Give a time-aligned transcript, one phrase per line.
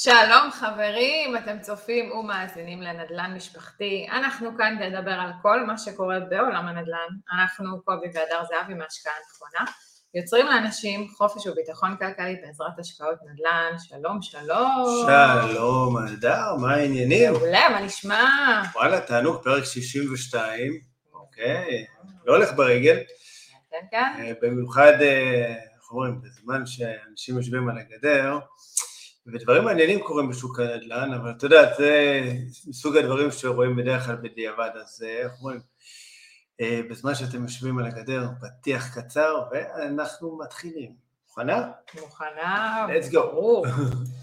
[0.00, 4.06] שלום חברים, אתם צופים ומאזינים לנדל"ן משפחתי.
[4.12, 7.38] אנחנו כאן לדבר על כל מה שקורה בעולם הנדל"ן.
[7.38, 9.70] אנחנו קובי והדר זהבי מהשקעה נכונה.
[10.14, 13.78] יוצרים לאנשים חופש וביטחון כלכלי בעזרת השקעות נדל"ן.
[13.78, 14.84] שלום, שלום.
[15.06, 17.32] שלום, הדר, מה העניינים?
[17.32, 18.24] מעולה, מה נשמע?
[18.74, 20.72] וואלה, תענוג, פרק 62,
[21.14, 21.86] אוקיי,
[22.26, 22.96] לא הולך ברגל.
[23.70, 24.12] כן, כן.
[24.18, 28.38] אה, במיוחד, אה, איך אומרים, בזמן שאנשים יושבים על הגדר,
[29.32, 32.22] ודברים מעניינים קורים בשוק הנדל"ן, אבל אתה יודע, זה
[32.66, 35.60] מסוג הדברים שרואים בדרך כלל בדיעבד, אז אה, איך אומרים,
[36.60, 41.08] אה, בזמן שאתם יושבים על הגדר, פתיח קצר, ואנחנו מתחילים.
[41.28, 41.70] מוכנה?
[42.00, 42.86] מוכנה.
[42.88, 43.18] Let's go.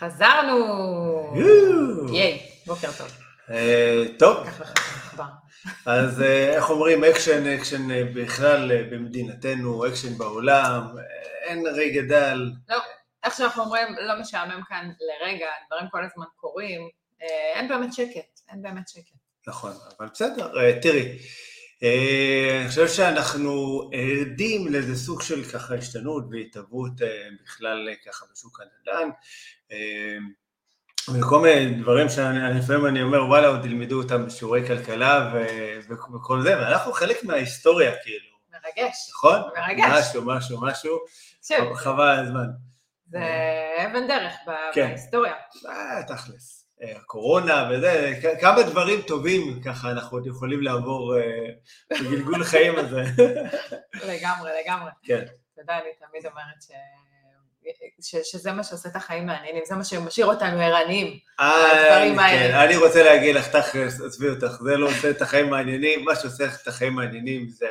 [0.00, 1.34] חזרנו!
[2.12, 3.08] ייי, בוקר טוב.
[3.50, 4.46] אה, טוב.
[5.86, 10.82] אז אה, איך אומרים, אקשן, אקשן אה, בכלל במדינתנו, אקשן בעולם,
[11.42, 12.50] אין רגע דל.
[12.68, 12.76] לא,
[13.24, 16.88] איך שאנחנו אומרים, לא משעמם כאן לרגע, דברים כל הזמן קורים,
[17.54, 19.16] אין באמת שקט, אין באמת שקט.
[19.48, 21.18] נכון, אבל בסדר, תראי,
[21.82, 23.82] אני חושב שאנחנו
[24.22, 29.10] עדים לאיזה סוג של ככה השתנות והתהוות אה, בכלל אה, ככה בשוק הנדל"ן,
[29.72, 30.16] אה,
[31.14, 35.32] וכל מיני דברים שאני לפעמים אני אומר, וואלה, עוד ילמדו אותם בשיעורי כלכלה
[35.88, 39.08] וכל זה, ואנחנו חלק מההיסטוריה, כאילו, מרגש.
[39.10, 39.40] נכון?
[39.56, 39.90] מרגש.
[39.90, 40.98] משהו, משהו, משהו,
[41.76, 42.46] חבל הזמן.
[43.10, 43.18] זה
[43.86, 44.32] אבן דרך
[44.72, 44.86] כן.
[44.88, 45.34] בהיסטוריה.
[45.68, 46.59] אה, תכלס.
[46.82, 51.48] הקורונה וזה, כמה דברים טובים ככה אנחנו עוד יכולים לעבור אה,
[51.90, 53.02] בגלגול החיים הזה.
[54.12, 54.90] לגמרי, לגמרי.
[55.02, 55.24] כן.
[55.54, 56.70] אתה יודע, אני תמיד אומרת ש...
[58.00, 58.16] ש...
[58.32, 61.18] שזה מה שעושה את החיים מעניינים, זה מה שמשאיר אותנו ערניים.
[61.38, 62.52] הדברים אה, האלה.
[62.52, 66.16] כן, אני רוצה להגיד לך, תכלס, עזבי אותך, זה לא עושה את החיים מעניינים, מה
[66.16, 67.66] שעושה את החיים מעניינים זה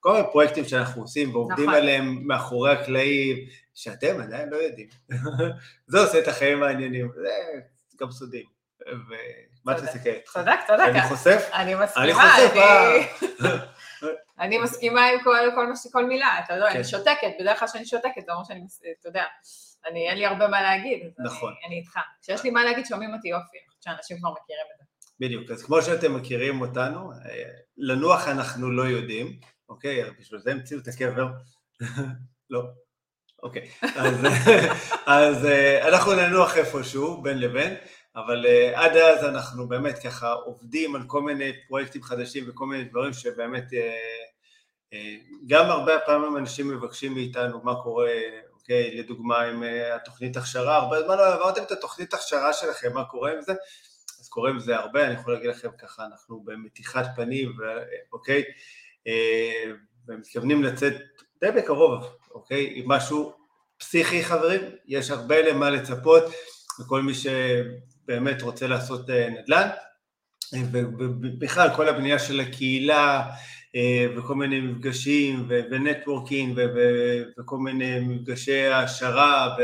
[0.00, 1.74] כל מיני פרויקטים שאנחנו עושים ועובדים נכון.
[1.74, 3.36] עליהם מאחורי הקלעים,
[3.74, 4.88] שאתם עדיין לא יודעים.
[5.90, 7.30] זה עושה את החיים מעניינים, זה
[8.00, 8.44] גם סודים.
[8.86, 9.88] ומה צודק.
[9.88, 10.10] תסתכל?
[10.32, 10.80] צדק, צדק.
[10.88, 11.48] אני חושף?
[11.52, 13.58] אני אני מסכימה, חושף, אני- אה.
[14.38, 16.74] אני מסכימה עם כל, מילה, אתה יודע, כן.
[16.74, 18.60] אני שותקת, בדרך כלל כשאני שותקת, זה אומר שאני,
[19.00, 19.24] אתה יודע,
[19.90, 21.48] אני, אין לי הרבה מה להגיד, נכון.
[21.52, 21.98] אני, אני איתך.
[22.22, 24.84] כשיש לי מה להגיד, שומעים אותי יופי, אני שאנשים כבר מכירים את זה.
[25.20, 27.44] בדיוק, אז כמו שאתם מכירים אותנו, אה,
[27.76, 30.10] לנוח אנחנו לא יודעים, אוקיי?
[30.20, 31.26] בשביל זה המציאו את הקבר.
[32.50, 32.62] לא.
[33.42, 33.68] אוקיי.
[33.82, 34.16] אז,
[35.06, 35.46] אז
[35.88, 37.74] אנחנו ננוח איפשהו, בין לבין,
[38.16, 43.12] אבל עד אז אנחנו באמת ככה עובדים על כל מיני פרויקטים חדשים וכל מיני דברים
[43.12, 43.94] שבאמת, אה,
[44.92, 45.16] אה,
[45.46, 48.10] גם הרבה פעמים אנשים מבקשים מאיתנו מה קורה,
[48.52, 53.04] אוקיי, לדוגמה עם אה, התוכנית הכשרה, הרבה זמן לא עברתם את התוכנית הכשרה שלכם, מה
[53.04, 53.52] קורה עם זה?
[54.20, 57.52] אז קורה עם זה הרבה, אני יכול להגיד לכם ככה, אנחנו במתיחת פנים,
[58.12, 58.44] אוקיי,
[60.08, 60.92] ומתכוונים לצאת
[61.40, 63.32] די בקרוב, אוקיי, עם משהו
[63.78, 66.24] פסיכי חברים, יש הרבה למה לצפות,
[66.80, 69.68] וכל מי שבאמת רוצה לעשות אה, נדל"ן,
[70.54, 73.30] אה, ובכלל כל הבנייה של הקהילה,
[73.76, 76.60] אה, וכל מיני מפגשים, ו networking,
[77.38, 79.56] וכל מיני מפגשי העשרה,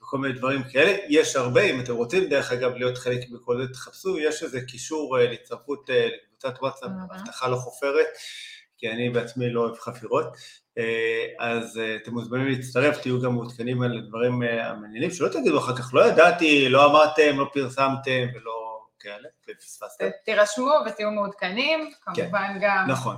[0.00, 0.96] וכל מיני דברים כאלה.
[1.08, 5.18] יש הרבה, אם אתם רוצים דרך אגב להיות חלק מכל זה, תחפשו, יש איזה קישור
[5.18, 6.90] להצטרפות לקבוצת וואטסאפ.
[7.10, 8.06] הבטחה לא חופרת,
[8.84, 10.26] כי אני בעצמי לא אוהב חפירות.
[10.78, 15.58] אה, אז אה, אתם מוזמנים להצטרף, תהיו גם מעודכנים על הדברים אה, המעניינים, שלא תגידו
[15.58, 20.04] אחר כך, לא ידעתי, לא אמרתם, לא פרסמתם ולא כאלה, ופספסתם.
[20.24, 23.16] תירשמו ותהיו מעודכנים, כמובן גם, נכון.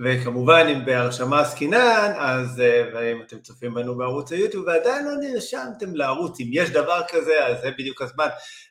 [0.00, 5.94] וכמובן, אם בהרשמה עסקינן, אז אה, ואם אתם צופים בנו בערוץ היוטיוב ועדיין לא נרשמתם
[5.94, 8.26] לערוץ, אם יש דבר כזה, אז זה בדיוק הזמן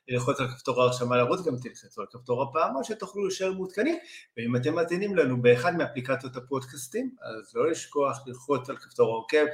[0.08, 3.98] ללחוץ על כפתור ההרשמה לערוץ, גם תלחצו על כפתור הפעמון שתוכלו להישאר מעודכנים,
[4.38, 9.46] ואם אתם מאזינים לנו באחד מאפליקציות הפודקאסטים, אז לא לשכוח ללחוץ על כפתור העוקב,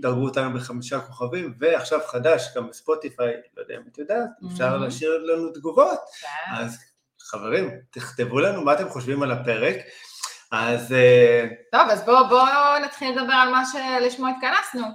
[0.00, 4.80] דרגו אותנו בחמישה כוכבים, ועכשיו חדש, גם בספוטיפיי, לא יודע אם את יודעת, אפשר Mhm.
[4.84, 5.98] להשאיר לנו תגובות.
[6.20, 6.54] כן.
[6.54, 6.78] אז
[7.20, 9.76] חברים, תכתבו לנו מה אתם חושבים על הפרק.
[10.54, 14.86] אז אה, טוב, אז בואו בוא נתחיל לדבר על מה שלשמו התכנסנו.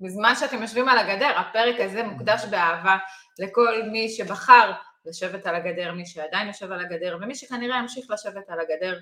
[0.00, 2.96] בזמן שאתם יושבים על הגדר, הפרק הזה מוקדש באהבה
[3.38, 4.72] לכל מי שבחר
[5.04, 8.98] לשבת על הגדר, מי שעדיין יושב על הגדר, ומי שכנראה ימשיך לשבת על הגדר,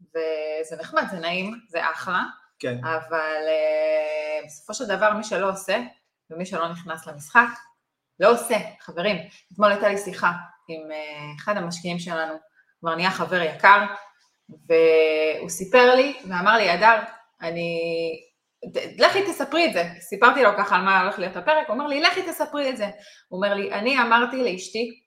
[0.00, 2.22] וזה נחמד, זה נעים, זה אחלה,
[2.58, 5.78] כן, אבל uh, בסופו של דבר מי שלא עושה,
[6.30, 7.48] ומי שלא נכנס למשחק,
[8.20, 8.56] לא עושה.
[8.80, 9.16] חברים,
[9.52, 10.32] אתמול הייתה לי שיחה
[10.68, 12.34] עם uh, אחד המשקיעים שלנו,
[12.80, 13.86] כבר נהיה חבר יקר,
[14.48, 16.98] והוא סיפר לי ואמר לי, הדר,
[17.42, 17.80] אני
[18.98, 19.84] לכי תספרי את זה.
[20.00, 22.86] סיפרתי לו ככה על מה הולך להיות הפרק, הוא אומר לי, לכי תספרי את זה.
[23.28, 25.00] הוא אומר לי, אני אמרתי לאשתי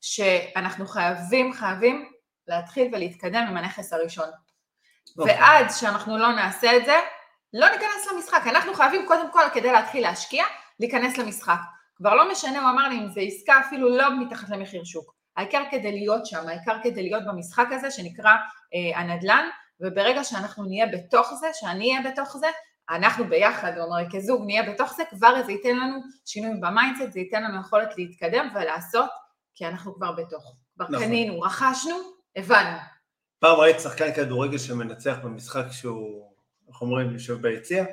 [0.00, 2.12] שאנחנו חייבים, חייבים
[2.46, 4.28] להתחיל ולהתקדם עם הנכס הראשון.
[5.18, 5.34] אוקיי.
[5.34, 6.96] ועד שאנחנו לא נעשה את זה,
[7.52, 8.42] לא ניכנס למשחק.
[8.46, 10.44] אנחנו חייבים קודם כל, כדי להתחיל להשקיע,
[10.80, 11.58] להיכנס למשחק.
[11.96, 15.17] כבר לא משנה, הוא אמר לי, אם זו עסקה אפילו לא מתחת למחיר שוק.
[15.38, 18.30] העיקר כדי להיות שם, העיקר כדי להיות במשחק הזה שנקרא
[18.74, 19.48] אה, הנדל"ן,
[19.80, 22.46] וברגע שאנחנו נהיה בתוך זה, שאני אהיה בתוך זה,
[22.90, 27.20] אנחנו ביחד, אומר, כזוג נהיה בתוך זה, כבר זה ייתן לנו שינוי ב mindset, זה
[27.20, 29.10] ייתן לנו יכולת להתקדם ולעשות,
[29.54, 30.56] כי אנחנו כבר בתוך.
[30.76, 31.06] כבר נכון.
[31.06, 31.96] קנינו, רכשנו,
[32.36, 32.78] הבנו.
[33.38, 36.32] פעם ראית שחקן כדורגל שמנצח במשחק שהוא,
[36.68, 37.84] איך אומרים, יושב ביציע?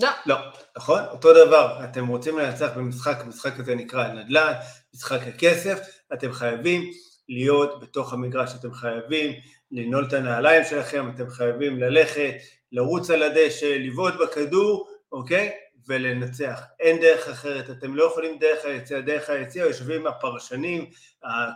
[0.00, 0.36] לא, לא,
[0.76, 1.00] נכון?
[1.04, 4.52] אותו דבר, אתם רוצים לנצח במשחק, המשחק הזה נקרא נדל"ן,
[4.94, 5.78] משחק הכסף,
[6.12, 6.90] אתם חייבים
[7.28, 9.32] להיות בתוך המגרש, אתם חייבים
[9.70, 12.34] לנעול את הנעליים שלכם, אתם חייבים ללכת,
[12.72, 15.52] לרוץ על הדשא, לבעוט בכדור, אוקיי?
[15.88, 16.62] ולנצח.
[16.80, 20.90] אין דרך אחרת, אתם לא יכולים דרך היציע, דרך היציע יושבים הפרשנים,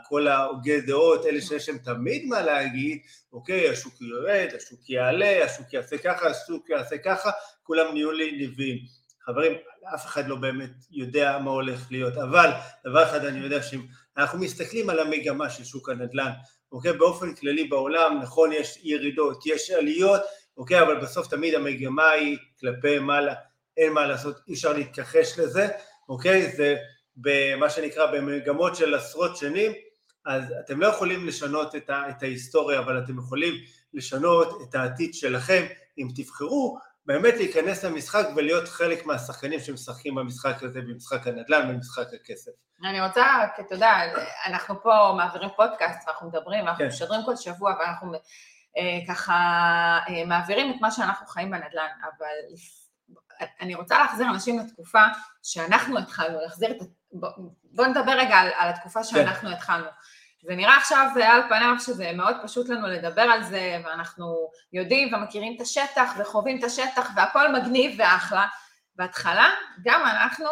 [0.09, 2.99] כל ההוגי דעות, אלה שיש להם תמיד מה להגיד,
[3.33, 7.31] אוקיי, השוק יורד, השוק יעלה, השוק יעשה ככה, השוק יעשה ככה,
[7.63, 8.79] כולם נהיו לי נביאים.
[9.25, 9.53] חברים,
[9.95, 12.51] אף אחד לא באמת יודע מה הולך להיות, אבל
[12.87, 13.81] דבר אחד אני יודע שאם
[14.17, 16.31] אנחנו מסתכלים על המגמה של שוק הנדל"ן,
[16.73, 20.21] אוקיי, באופן כללי בעולם, נכון, יש ירידות, יש עליות,
[20.57, 23.35] אוקיי, אבל בסוף תמיד המגמה היא כלפי מעלה,
[23.77, 25.69] אין מה לעשות, אי אפשר להתכחש לזה,
[26.09, 26.77] אוקיי, זה
[27.17, 29.73] במה שנקרא במגמות של עשרות שנים,
[30.27, 33.55] אז אתם לא יכולים לשנות את, ה, את ההיסטוריה, אבל אתם יכולים
[33.95, 35.67] לשנות את העתיד שלכם,
[35.99, 36.79] אם תבחרו
[37.13, 42.51] באמת להיכנס למשחק ולהיות חלק מהשחקנים שמשחקים במשחק הזה, במשחק הנדל"ן, במשחק הכסף.
[42.85, 43.25] אני רוצה,
[43.57, 43.93] כי אתה יודע,
[44.47, 46.89] אנחנו פה מעבירים פודקאסט ואנחנו מדברים ואנחנו כן.
[46.89, 48.15] משדרים כל שבוע ואנחנו
[48.77, 49.35] אה, ככה
[50.09, 52.27] אה, מעבירים את מה שאנחנו חיים בנדל"ן, אבל
[53.61, 55.03] אני רוצה להחזיר אנשים לתקופה
[55.43, 56.83] שאנחנו התחלנו, להחזיר את...
[56.83, 56.85] ה-
[57.73, 59.87] בוא, נדבר רגע על, על התקופה שאנחנו התחלנו.
[60.43, 65.57] זה נראה עכשיו על פניו שזה מאוד פשוט לנו לדבר על זה, ואנחנו יודעים ומכירים
[65.57, 68.47] את השטח וחווים את השטח והכל מגניב ואחלה.
[68.97, 69.51] בהתחלה
[69.85, 70.47] גם אנחנו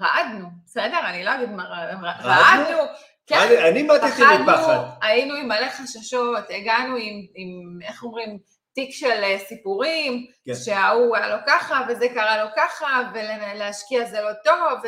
[0.00, 0.98] רעדנו, בסדר?
[1.04, 2.78] אני לא אגיד מה ר- רעדנו,
[3.26, 4.06] כן, אני- אני מתתי
[4.42, 4.78] מפחד.
[5.02, 8.38] היינו עם מלא חששות, הגענו עם, עם איך אומרים,
[8.74, 10.54] תיק של אה, סיפורים, כן.
[10.54, 14.80] שההוא היה לו ככה וזה קרה לו ככה, ולהשקיע זה לא טוב,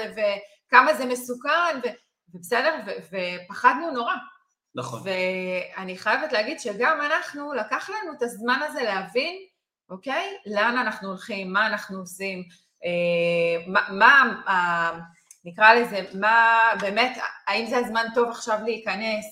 [0.68, 1.88] וכמה זה מסוכן, ו-
[2.34, 2.90] ובסדר, ו-
[3.46, 4.14] ופחדנו נורא.
[4.74, 5.02] נכון.
[5.04, 9.38] ואני חייבת להגיד שגם אנחנו, לקח לנו את הזמן הזה להבין,
[9.90, 10.36] אוקיי?
[10.46, 12.42] לאן אנחנו הולכים, מה אנחנו עושים,
[12.84, 14.98] אה, מה, מה אה,
[15.44, 19.24] נקרא לזה, מה באמת, האם זה הזמן טוב עכשיו להיכנס?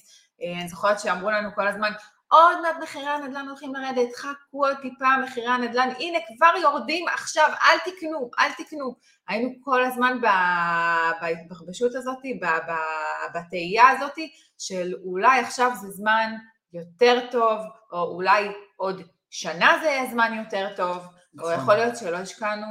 [0.43, 1.93] אה, אני זוכרת שאמרו לנו כל הזמן,
[2.29, 7.49] עוד מעט מחירי הנדל"ן הולכים לרדת, חכו עוד טיפה מחירי הנדל"ן, הנה כבר יורדים עכשיו,
[7.63, 8.95] אל תקנו, אל תקנו.
[9.29, 10.19] היינו כל הזמן
[11.21, 12.19] בהתבחבשות הזאת,
[13.35, 14.19] בתהייה הזאת,
[14.59, 16.33] של אולי עכשיו זה זמן
[16.73, 17.59] יותר טוב,
[17.93, 21.55] או אולי עוד שנה זה יהיה זמן יותר טוב, או נכון.
[21.55, 22.67] יכול להיות שלא השקענו,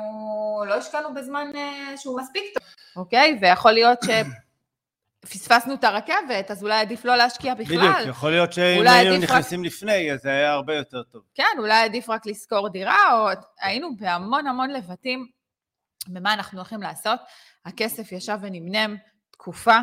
[0.68, 3.38] לא השקענו בזמן אה, שהוא מספיק טוב, אוקיי?
[3.42, 4.00] ויכול להיות
[5.26, 7.78] שפספסנו את הרכבת, אז אולי עדיף לא להשקיע בכלל.
[7.78, 11.22] בדיוק, יכול להיות שאם היינו עדיף רק- נכנסים לפני, אז זה היה הרבה יותר טוב.
[11.36, 13.28] כן, אולי עדיף רק לשכור דירה, או
[13.62, 15.28] היינו בהמון המון לבטים
[16.08, 17.20] במה אנחנו הולכים לעשות.
[17.66, 18.96] הכסף ישב ונמנם
[19.32, 19.78] תקופה,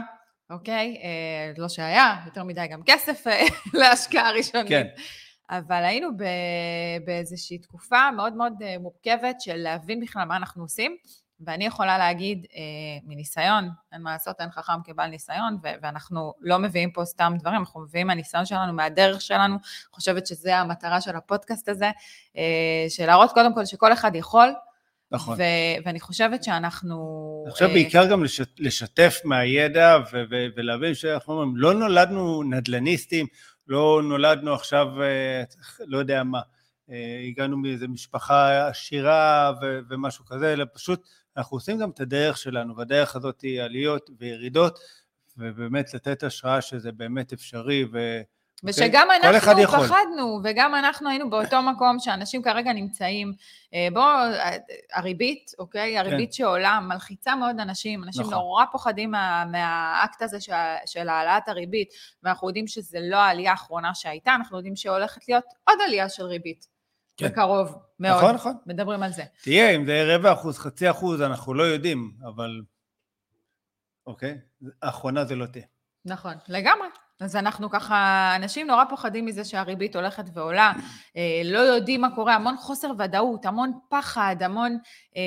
[0.50, 0.96] אוקיי?
[1.02, 3.44] אה, לא שהיה, יותר מדי גם כסף אה,
[3.80, 4.68] להשקעה ראשונית.
[4.68, 4.86] כן.
[5.50, 6.24] אבל היינו ב-
[7.04, 10.96] באיזושהי תקופה מאוד מאוד אה, מורכבת של להבין בכלל מה אנחנו עושים,
[11.46, 12.60] ואני יכולה להגיד אה,
[13.04, 17.60] מניסיון, אין מה לעשות, אין חכם כבעל ניסיון, ו- ואנחנו לא מביאים פה סתם דברים,
[17.60, 19.56] אנחנו מביאים מהניסיון שלנו, מהדרך שלנו,
[19.92, 21.90] חושבת שזה המטרה של הפודקאסט הזה,
[22.36, 24.54] אה, של להראות קודם כל שכל אחד יכול,
[25.10, 25.34] נכון.
[25.38, 26.96] ו- ואני חושבת שאנחנו...
[27.46, 32.42] אני חושב אה, בעיקר גם לש- לשתף מהידע ו- ו- ולהבין שאנחנו אומרים, לא נולדנו
[32.42, 33.26] נדל"ניסטים,
[33.68, 35.42] לא נולדנו עכשיו, אה,
[35.86, 36.40] לא יודע מה,
[36.90, 42.38] אה, הגענו מאיזה משפחה עשירה ו- ומשהו כזה, אלא פשוט אנחנו עושים גם את הדרך
[42.38, 44.78] שלנו, והדרך הזאת היא עליות וירידות,
[45.36, 48.20] ובאמת לתת השראה שזה באמת אפשרי, ו...
[48.64, 49.30] ושגם אוקיי?
[49.30, 49.78] כל אחד אנחנו.
[49.78, 53.32] פחדנו, וגם אנחנו היינו באותו מקום שאנשים כרגע נמצאים.
[53.74, 54.56] אה, בואו, אה,
[54.94, 55.98] הריבית, אוקיי?
[55.98, 58.34] הריבית שעולה מלחיצה מאוד אנשים, אנשים נכון.
[58.34, 60.52] נורא פוחדים מה, מהאקט הזה של,
[60.86, 61.88] של העלאת הריבית,
[62.22, 66.71] ואנחנו יודעים שזה לא העלייה האחרונה שהייתה, אנחנו יודעים שהולכת להיות עוד עלייה של ריבית.
[67.16, 67.28] כן.
[67.28, 68.16] בקרוב, מאוד.
[68.16, 68.56] נכון, נכון.
[68.66, 69.22] מדברים על זה.
[69.42, 72.62] תהיה, אם זה רבע אחוז, חצי אחוז, אנחנו לא יודעים, אבל...
[74.06, 74.38] אוקיי?
[74.82, 75.64] האחרונה זה לא תהיה.
[76.04, 76.88] נכון, לגמרי,
[77.20, 80.72] אז אנחנו ככה, אנשים נורא פוחדים מזה שהריבית הולכת ועולה,
[81.16, 84.78] אה, לא יודעים מה קורה, המון חוסר ודאות, המון פחד, המון
[85.16, 85.22] אה,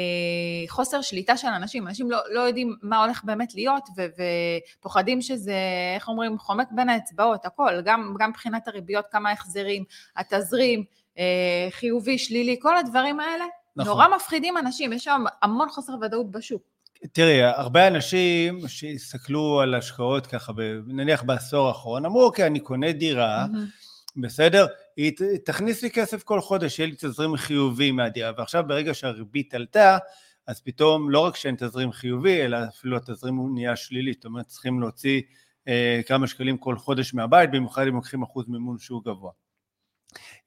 [0.67, 4.05] חוסר שליטה של אנשים, אנשים לא, לא יודעים מה הולך באמת להיות, ו,
[4.79, 5.55] ופוחדים שזה,
[5.95, 9.83] איך אומרים, חומק בין האצבעות, הכל, גם, גם מבחינת הריביות, כמה החזרים,
[10.15, 10.83] התזרים,
[11.69, 13.45] חיובי, שלילי, כל הדברים האלה,
[13.75, 13.91] נכון.
[13.91, 16.61] נורא מפחידים אנשים, יש שם המון חוסר ודאות בשוק.
[17.11, 20.53] תראי, הרבה אנשים שהסתכלו על השקעות ככה,
[20.87, 24.21] נניח בעשור האחרון, אמרו, אוקיי, אני קונה דירה, mm-hmm.
[24.21, 24.65] בסדר?
[24.97, 25.11] היא
[25.45, 29.97] תכניס לי כסף כל חודש, יהיה לי תזרים חיובי מהדירה, ועכשיו ברגע שהריבית עלתה,
[30.47, 34.47] אז פתאום לא רק שאין תזרים חיובי, אלא אפילו התזרים הוא נהיה שלילי, זאת אומרת
[34.47, 35.21] צריכים להוציא
[35.67, 39.31] אה, כמה שקלים כל חודש מהבית, במיוחד אם לוקחים אחוז מימון שהוא גבוה.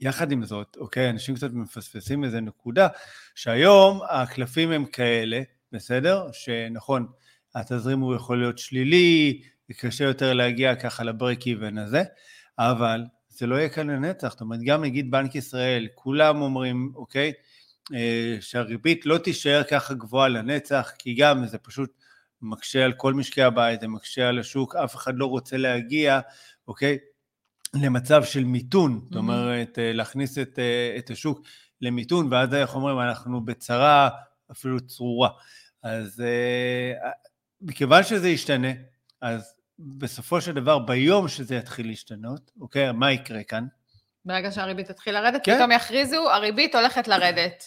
[0.00, 2.88] יחד עם זאת, אוקיי, אנשים קצת מפספסים איזה נקודה,
[3.34, 5.40] שהיום הקלפים הם כאלה,
[5.72, 6.26] בסדר?
[6.32, 7.06] שנכון,
[7.54, 9.42] התזרים הוא יכול להיות שלילי,
[9.76, 12.02] קשה יותר להגיע ככה לברק איבן הזה,
[12.58, 17.32] אבל זה לא יהיה כאן לנצח, זאת אומרת, גם נגיד בנק ישראל, כולם אומרים, אוקיי,
[17.94, 21.90] אה, שהריבית לא תישאר ככה גבוהה לנצח, כי גם זה פשוט
[22.42, 26.20] מקשה על כל משקי הבית, זה מקשה על השוק, אף אחד לא רוצה להגיע,
[26.68, 26.98] אוקיי,
[27.74, 29.16] למצב של מיתון, זאת.
[29.16, 31.40] אומרת, אה, להכניס את, אה, את השוק
[31.80, 34.08] למיתון, ואז איך אומרים, אנחנו בצרה
[34.50, 35.28] אפילו צרורה.
[35.82, 37.10] אז אה,
[37.60, 38.68] מכיוון שזה ישתנה,
[39.20, 43.66] אז בסופו של דבר, ביום שזה יתחיל להשתנות, אוקיי, מה יקרה כאן?
[44.24, 45.56] ברגע שהריבית תתחיל לרדת, כן?
[45.56, 47.64] פתאום יכריזו, הריבית הולכת לרדת.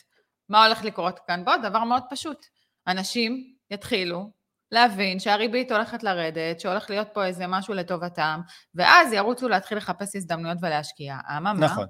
[0.50, 1.46] מה הולך לקרות כאן?
[1.46, 2.46] בוא, דבר מאוד פשוט.
[2.88, 4.32] אנשים יתחילו
[4.72, 8.42] להבין שהריבית הולכת לרדת, שהולך להיות פה איזה משהו לטובתם,
[8.76, 11.18] ואז ירוצו להתחיל לחפש הזדמנויות ולהשקיע.
[11.38, 11.54] אממה?
[11.54, 11.86] נכון.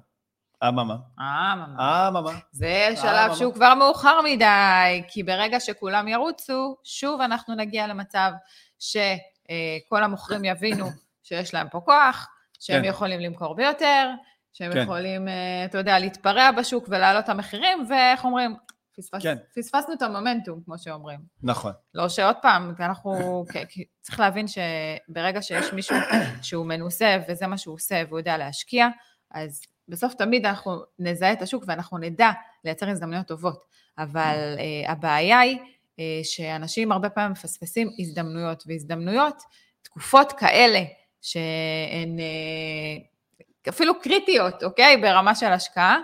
[0.68, 0.96] אממה.
[1.20, 2.08] אממה.
[2.08, 2.32] אממה.
[2.52, 8.32] זה שלב שהוא כבר מאוחר מדי, כי ברגע שכולם ירוצו, שוב אנחנו נגיע למצב
[8.80, 10.86] שכל המוכרים יבינו
[11.24, 12.28] שיש להם פה כוח,
[12.60, 12.90] שהם כן.
[12.90, 14.10] יכולים למכור ביותר,
[14.54, 14.82] שהם כן.
[14.82, 18.56] יכולים, אה, אתה יודע, להתפרע בשוק ולהעלות את המחירים, ואיך אומרים,
[19.02, 19.38] פספס, כן.
[19.56, 21.20] פספסנו את המומנטום, כמו שאומרים.
[21.44, 21.72] נכון.
[21.94, 23.46] לא שעוד פעם, אנחנו,
[24.02, 25.96] צריך להבין שברגע שיש מישהו
[26.42, 28.88] שהוא מנוסה וזה מה שהוא עושה והוא יודע להשקיע,
[29.32, 32.32] אז בסוף תמיד אנחנו נזהה את השוק ואנחנו נדע
[32.66, 33.66] לייצר הזדמנויות טובות,
[33.98, 39.44] אבל uh, הבעיה היא uh, שאנשים הרבה פעמים מפספסים הזדמנויות, והזדמנויות,
[39.82, 40.84] תקופות כאלה
[41.22, 44.98] שהן uh, אפילו קריטיות, אוקיי?
[44.98, 45.98] ברמה של השקעה,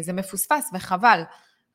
[0.00, 1.22] זה מפוספס וחבל.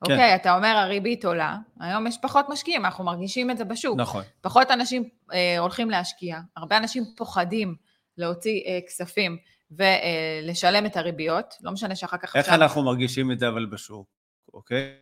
[0.05, 0.13] כן.
[0.13, 3.97] אוקיי, אתה אומר הריבית עולה, היום יש פחות משקיעים, אנחנו מרגישים את זה בשוק.
[3.97, 4.23] נכון.
[4.41, 7.75] פחות אנשים אה, הולכים להשקיע, הרבה אנשים פוחדים
[8.17, 9.37] להוציא אה, כספים
[9.71, 12.35] ולשלם את הריביות, לא משנה שאחר כך...
[12.35, 12.61] איך עכשיו...
[12.61, 14.07] אנחנו מרגישים את זה אבל בשוק,
[14.53, 14.93] אוקיי?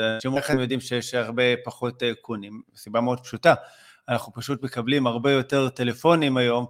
[0.00, 2.62] אנשים איך הם יודעים שיש הרבה פחות אה, קונים?
[2.76, 3.54] סיבה מאוד פשוטה,
[4.08, 6.66] אנחנו פשוט מקבלים הרבה יותר טלפונים היום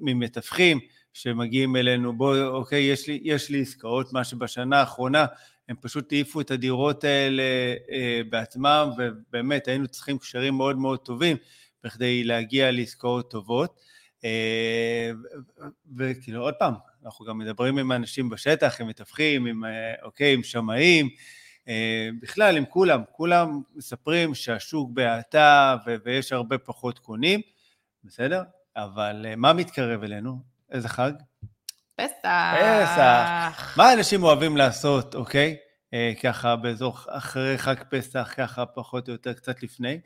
[0.00, 0.80] ממתווכים
[1.12, 5.26] שמגיעים אלינו, בוא, אוקיי, יש לי, יש לי עסקאות, מה שבשנה האחרונה
[5.68, 7.42] הם פשוט העיפו את הדירות האלה
[7.90, 11.36] אה, בעצמם, ובאמת היינו צריכים קשרים מאוד מאוד טובים
[11.84, 13.80] בכדי להגיע לעסקאות טובות.
[14.24, 15.10] אה,
[15.96, 20.42] וכאילו, עוד פעם, אנחנו גם מדברים עם אנשים בשטח, עם מתווכים, עם, אה, אוקיי, עם
[20.42, 21.08] שמאים,
[22.20, 27.40] בכלל עם כולם, כולם מספרים שהשוק בהאטה ויש הרבה פחות קונים,
[28.04, 28.42] בסדר?
[28.76, 30.38] אבל מה מתקרב אלינו?
[30.70, 31.12] איזה חג?
[31.96, 32.54] פסח.
[32.82, 33.76] פסח.
[33.76, 35.56] מה אנשים אוהבים לעשות, אוקיי?
[36.22, 40.00] ככה באזור אחרי חג פסח, ככה פחות או יותר קצת לפני.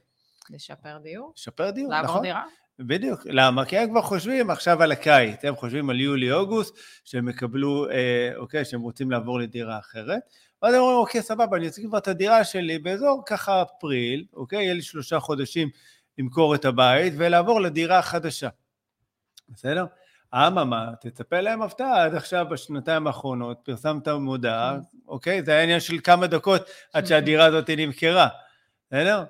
[0.50, 1.32] לשפר דיור.
[1.36, 2.24] לשפר דיור, לעבור נכון.
[2.24, 2.42] לעבור דירה.
[2.78, 3.64] בדיוק, למה?
[3.64, 8.64] כי הם כבר חושבים עכשיו על הקיץ, הם חושבים על יולי-אוגוסט, שהם יקבלו, אה, אוקיי,
[8.64, 10.22] שהם רוצים לעבור לדירה אחרת,
[10.62, 14.62] ואז הם אומרים, אוקיי, סבבה, אני אצליח כבר את הדירה שלי באזור ככה אפריל, אוקיי,
[14.62, 15.68] יהיה לי שלושה חודשים
[16.18, 18.48] למכור את הבית ולעבור לדירה חדשה.
[19.48, 19.84] בסדר?
[20.34, 24.98] אממה, תצפה להם הפתעה, עד עכשיו בשנתיים האחרונות פרסמת מודעה, כן.
[25.08, 25.42] אוקיי?
[25.42, 28.28] זה היה עניין של כמה דקות עד שהדירה הזאת נמכרה,
[28.86, 29.24] בסדר?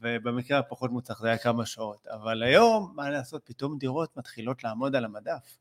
[0.00, 2.06] ובמקרה הפחות מוצלח זה היה כמה שעות.
[2.06, 5.58] אבל היום, מה לעשות, פתאום דירות מתחילות לעמוד על המדף.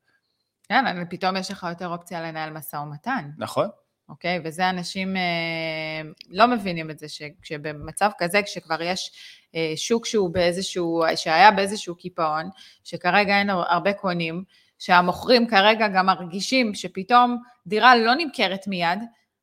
[0.69, 3.29] כן, ופתאום יש לך יותר אופציה לנהל משא ומתן.
[3.37, 3.69] נכון.
[4.09, 4.39] אוקיי?
[4.43, 7.05] וזה אנשים אה, לא מבינים את זה,
[7.43, 9.11] שבמצב כזה, כשכבר יש
[9.55, 12.49] אה, שוק שהוא באיזשהו, שהיה באיזשהו קיפאון,
[12.83, 14.43] שכרגע אין הרבה קונים,
[14.79, 18.99] שהמוכרים כרגע גם מרגישים שפתאום דירה לא נמכרת מיד,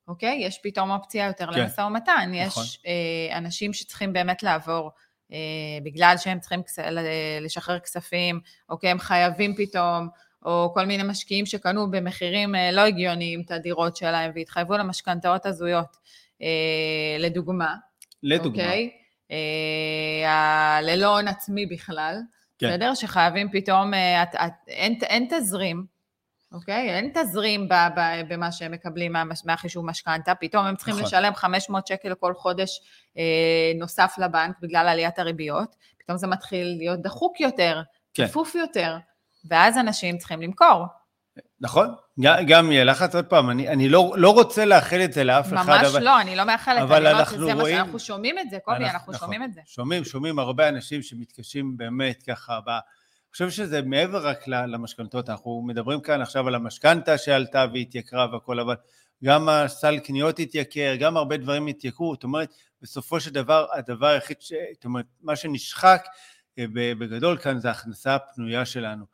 [0.07, 0.37] אוקיי?
[0.41, 1.59] יש פתאום אופציה יותר כן.
[1.59, 2.31] למשא ומתן.
[2.45, 2.63] נכון.
[2.63, 4.91] יש אה, אנשים שצריכים באמת לעבור,
[5.31, 5.37] אה,
[5.83, 6.79] בגלל שהם צריכים כס,
[7.41, 8.39] לשחרר כספים,
[8.69, 8.89] אוקיי?
[8.89, 10.07] הם חייבים פתאום,
[10.45, 15.97] או כל מיני משקיעים שקנו במחירים אה, לא הגיוניים את הדירות שלהם והתחייבו למשכנתאות הזויות,
[16.41, 17.75] אה, לדוגמה.
[18.23, 18.63] לדוגמה.
[18.63, 18.89] אוקיי?
[19.31, 22.15] אה, ללא הון עצמי בכלל.
[22.59, 22.67] כן.
[22.67, 22.93] בסדר?
[22.93, 25.85] שחייבים פתאום, אה, את, את, אין, אין תזרים,
[26.51, 26.89] אוקיי?
[26.89, 31.05] אין תזרים ב, ב, במה שהם מקבלים מה, מהחישוב משכנתה, פתאום הם צריכים נכון.
[31.05, 32.81] לשלם 500 שקל כל חודש
[33.17, 37.81] אה, נוסף לבנק בגלל עליית הריביות, פתאום זה מתחיל להיות דחוק יותר,
[38.13, 38.27] כן.
[38.27, 38.97] צפוף יותר,
[39.49, 40.85] ואז אנשים צריכים למכור.
[41.65, 41.95] נכון,
[42.47, 45.61] גם יהיה לחץ, עוד פעם, אני, אני לא, לא רוצה לאחל את זה לאף ממש
[45.61, 45.81] אחד.
[45.81, 48.49] ממש אבל, לא, אני לא מאחלת, אבל אני אומרת שזה רואים, מה שאנחנו שומעים את
[48.49, 49.61] זה, קובי, אנחנו, אנחנו נכון, שומעים את זה.
[49.65, 52.69] שומעים, שומעים הרבה אנשים שמתקשים באמת ככה, ב...
[52.69, 58.59] אני חושב שזה מעבר רק למשכנתות, אנחנו מדברים כאן עכשיו על המשכנתה שעלתה והתייקרה והכל,
[58.59, 58.75] אבל
[59.23, 64.37] גם הסל קניות התייקר, גם הרבה דברים התייקרו, זאת אומרת, בסופו של דבר, הדבר היחיד,
[64.39, 64.53] ש...
[64.73, 66.07] זאת אומרת, מה שנשחק
[66.59, 69.05] אה, בגדול כאן זה ההכנסה הפנויה שלנו.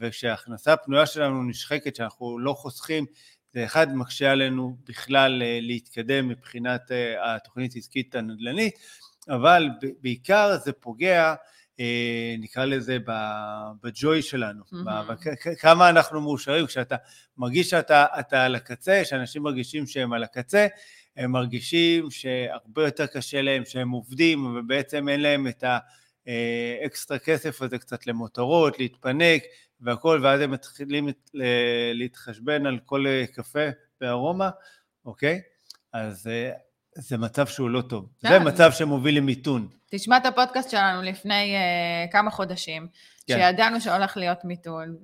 [0.00, 3.06] וכשההכנסה הפנויה שלנו נשחקת, שאנחנו לא חוסכים,
[3.54, 8.74] זה אחד מקשה עלינו בכלל אה, להתקדם מבחינת אה, התוכנית העסקית הנדל"נית,
[9.28, 9.68] אבל
[10.00, 11.34] בעיקר זה פוגע,
[11.80, 12.98] אה, נקרא לזה,
[13.82, 15.54] בג'וי שלנו, mm-hmm.
[15.60, 16.96] כמה אנחנו מאושרים, כשאתה
[17.38, 20.66] מרגיש שאתה על הקצה, שאנשים מרגישים שהם על הקצה,
[21.16, 25.64] הם מרגישים שהרבה יותר קשה להם, שהם עובדים ובעצם אין להם את
[26.26, 29.42] האקסטרה כסף הזה קצת למותרות, להתפנק,
[29.80, 31.08] והכל, ואז הם מתחילים
[31.94, 33.68] להתחשבן על כל אה, קפה
[34.00, 34.50] בארומה,
[35.04, 35.40] אוקיי?
[35.92, 36.50] אז אה,
[36.94, 38.08] זה מצב שהוא לא טוב.
[38.20, 38.48] זה כן.
[38.48, 39.68] מצב שמוביל למיתון.
[39.90, 42.88] תשמע את הפודקאסט שלנו לפני uh, כמה חודשים,
[43.26, 43.34] כן.
[43.38, 44.96] שידענו שהולך להיות מיתון,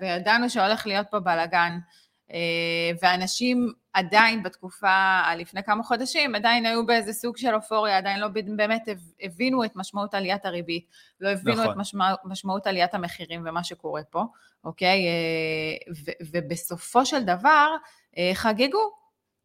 [0.00, 1.78] וידענו שהולך להיות פה בלאגן,
[3.02, 8.88] ואנשים עדיין בתקופה, לפני כמה חודשים, עדיין היו באיזה סוג של אופוריה, עדיין לא באמת
[9.22, 10.86] הבינו את משמעות עליית הריבית,
[11.20, 11.72] לא הבינו נכון.
[11.72, 14.24] את משמע, משמעות עליית המחירים ומה שקורה פה,
[14.64, 15.06] אוקיי?
[15.06, 17.68] אה, ו, ובסופו של דבר
[18.18, 19.00] אה, חגגו.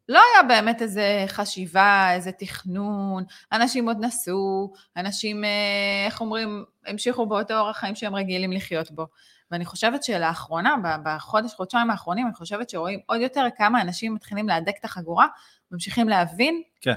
[0.08, 7.26] לא היה באמת איזה חשיבה, איזה תכנון, אנשים עוד נסעו, אנשים, אה, איך אומרים, המשיכו
[7.26, 9.06] באותו אורח חיים שהם רגילים לחיות בו.
[9.50, 10.74] ואני חושבת שלאחרונה,
[11.04, 15.26] בחודש, חודשיים האחרונים, אני חושבת שרואים עוד יותר כמה אנשים מתחילים להדק את החגורה,
[15.70, 16.94] ממשיכים להבין כן.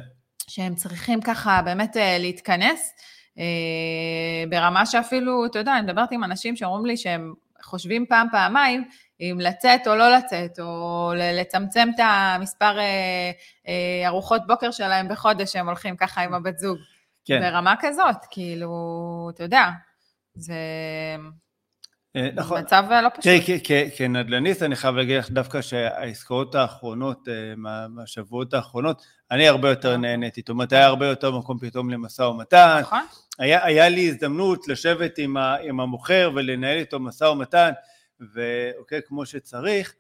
[0.47, 2.93] שהם צריכים ככה באמת אה, להתכנס,
[3.37, 8.89] אה, ברמה שאפילו, אתה יודע, אני מדברת עם אנשים שאומרים לי שהם חושבים פעם, פעמיים,
[9.19, 15.67] אם לצאת או לא לצאת, או לצמצם את המספר אה, ארוחות בוקר שלהם בחודש שהם
[15.67, 16.77] הולכים ככה עם הבת זוג.
[17.25, 17.39] כן.
[17.41, 19.69] ברמה כזאת, כאילו, אתה יודע,
[20.35, 20.55] זה...
[22.15, 22.61] אה, נכון.
[22.61, 23.25] מצב אה, לא פשוט.
[23.97, 27.53] כנדל"ניסט אני חייב להגיד לך דווקא שהעסקאות האחרונות, אה,
[27.89, 32.77] מהשבועות האחרונות, אני הרבה יותר נהניתי, זאת אומרת היה הרבה יותר מקום פתאום למשא ומתן.
[32.81, 33.05] נכון.
[33.39, 37.71] היה, היה לי הזדמנות לשבת עם, ה, עם המוכר ולנהל איתו משא ומתן,
[38.33, 39.93] ואוקיי, כמו שצריך,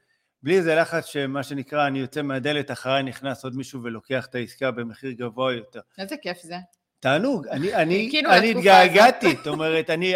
[0.43, 4.71] בלי איזה לחץ שמה שנקרא, אני יוצא מהדלת, אחריי נכנס עוד מישהו ולוקח את העסקה
[4.71, 5.79] במחיר גבוה יותר.
[5.97, 6.55] איזה כיף זה.
[6.99, 10.15] תענוג, אני, אני, אני התגעגעתי, זאת אומרת, אני,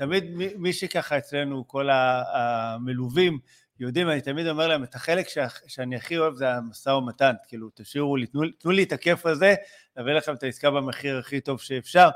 [0.00, 0.24] תמיד
[0.56, 1.88] מי שככה אצלנו, כל
[2.32, 3.38] המלווים,
[3.80, 5.26] יודעים, אני תמיד אומר להם, את החלק
[5.66, 9.54] שאני הכי אוהב זה המשא ומתן, כאילו, תשאירו לי, תנו, תנו לי את הכיף הזה,
[9.96, 12.08] להביא לכם את העסקה במחיר הכי טוב שאפשר.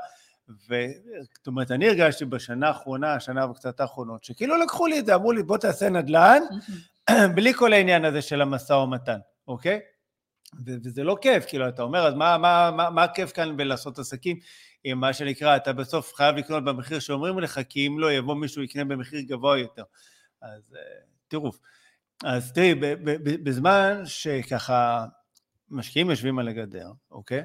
[1.33, 5.31] זאת אומרת, אני הרגשתי בשנה האחרונה, השנה וקצת האחרונות, שכאילו לקחו לי את זה, אמרו
[5.31, 6.41] לי, בוא תעשה נדל"ן,
[7.35, 9.79] בלי כל העניין הזה של המשא ומתן, אוקיי?
[10.65, 14.39] וזה לא כיף, כאילו, אתה אומר, אז מה, מה, מה, מה הכיף כאן בלעשות עסקים?
[14.87, 18.63] עם מה שנקרא, אתה בסוף חייב לקנות במחיר שאומרים לך, כי אם לא, יבוא מישהו
[18.63, 19.83] יקנה במחיר גבוה יותר.
[20.41, 20.81] אז אה,
[21.27, 21.59] טירוף.
[22.23, 22.75] אז תראי,
[23.43, 25.05] בזמן שככה
[25.69, 27.43] משקיעים יושבים על הגדר, אוקיי?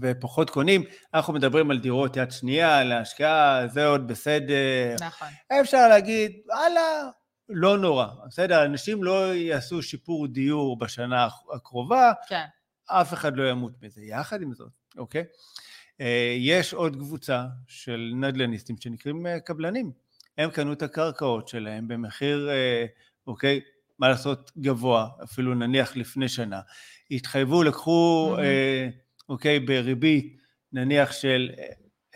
[0.00, 4.96] ופחות קונים, אנחנו מדברים על דירות יד שנייה, להשקעה, זה עוד בסדר.
[5.00, 5.28] נכון.
[5.60, 7.10] אפשר להגיד, וואלה,
[7.48, 8.64] לא נורא, בסדר?
[8.64, 12.44] אנשים לא יעשו שיפור דיור בשנה הקרובה, כן.
[12.86, 14.00] אף אחד לא ימות מזה.
[14.00, 15.24] יחד עם זאת, אוקיי?
[16.02, 19.92] אה, יש עוד קבוצה של נדל"ניסטים שנקראים אה, קבלנים.
[20.38, 22.86] הם קנו את הקרקעות שלהם במחיר, אה,
[23.26, 23.60] אוקיי,
[23.98, 26.60] מה לעשות, גבוה, אפילו נניח לפני שנה.
[27.10, 29.28] התחייבו, לקחו, mm-hmm.
[29.28, 30.36] אוקיי, בריבית
[30.72, 31.50] נניח של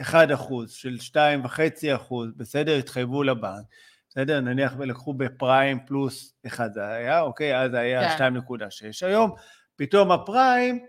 [0.00, 0.96] 1 אחוז, של
[1.44, 2.76] 2.5 אחוז, בסדר?
[2.76, 3.64] התחייבו לבנק,
[4.08, 4.40] בסדר?
[4.40, 7.60] נניח ולקחו בפריים פלוס 1 זה היה, אוקיי?
[7.60, 8.34] אז זה היה כן.
[8.36, 9.06] 2.6.
[9.06, 9.30] היום
[9.76, 10.84] פתאום הפריים,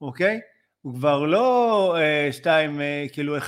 [0.00, 0.40] אוקיי?
[0.82, 1.96] הוא כבר לא
[2.30, 3.42] 2, אה, אה, כאילו 1.6,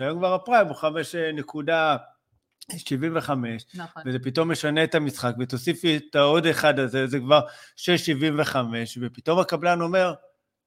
[0.00, 3.30] היום כבר הפריים הוא 5.75,
[3.74, 4.02] נכון.
[4.06, 7.40] וזה פתאום משנה את המשחק, ותוסיפי את העוד אחד הזה, זה כבר
[7.76, 8.56] 6.75,
[9.00, 10.14] ופתאום הקבלן אומר,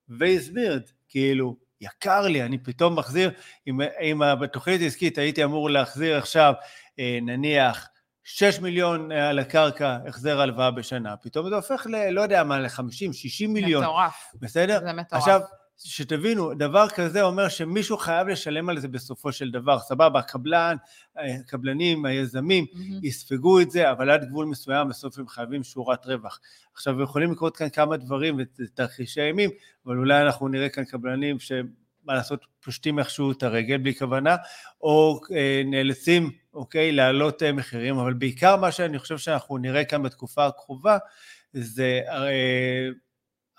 [0.09, 3.31] והסביר, כאילו, יקר לי, אני פתאום מחזיר,
[3.67, 6.53] אם, אם בתוכנית עסקית הייתי אמור להחזיר עכשיו,
[6.99, 7.87] אה, נניח,
[8.23, 12.09] 6 מיליון על הקרקע החזר הלוואה בשנה, פתאום זה הופך ל...
[12.09, 13.83] לא יודע מה, ל-50, 60 מיליון.
[13.83, 14.31] מטורף.
[14.35, 14.79] בסדר?
[14.79, 15.21] זה מטורף.
[15.21, 15.41] עכשיו,
[15.77, 20.75] שתבינו, דבר כזה אומר שמישהו חייב לשלם על זה בסופו של דבר, סבבה, הקבלן,
[21.15, 22.99] הקבלנים, היזמים מהמם.
[23.03, 26.39] יספגו את זה, אבל עד גבול מסוים בסוף הם חייבים שורת רווח.
[26.73, 29.49] עכשיו, יכולים לקרות כאן כמה דברים ותרחישי אימים,
[29.85, 31.63] אבל אולי אנחנו נראה כאן קבלנים שמה
[32.07, 34.35] לעשות, פושטים איכשהו את הרגל בלי כוונה,
[34.81, 40.03] או אה, נאלצים, אוקיי, להעלות אה, מחירים, אבל בעיקר מה שאני חושב שאנחנו נראה כאן
[40.03, 40.97] בתקופה הקרובה,
[41.53, 42.89] זה אה,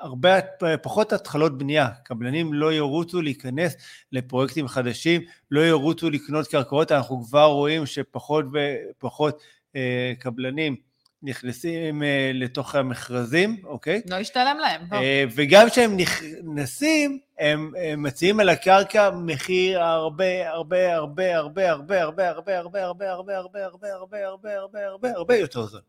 [0.00, 0.40] הרבה
[0.82, 3.76] פחות התחלות בנייה, קבלנים לא ירוצו להיכנס
[4.12, 9.42] לפרויקטים חדשים, לא ירוצו לקנות קרקעות, אנחנו כבר רואים שפחות ופחות
[9.76, 10.76] אה, קבלנים
[11.22, 14.02] נכנסים אה, לתוך המכרזים, אוקיי?
[14.10, 14.96] לא ישתלם להם, לא.
[14.96, 22.00] אה, וגם כשהם נכנסים, הם, הם מציעים על הקרקע מחיר הרבה, הרבה, הרבה, הרבה, הרבה,
[22.02, 23.94] הרבה, הרבה, הרבה, הרבה, הרבה, הרבה, הרבה, הרבה,
[24.26, 25.80] הרבה, הרבה, הרבה, הרבה יותר זול.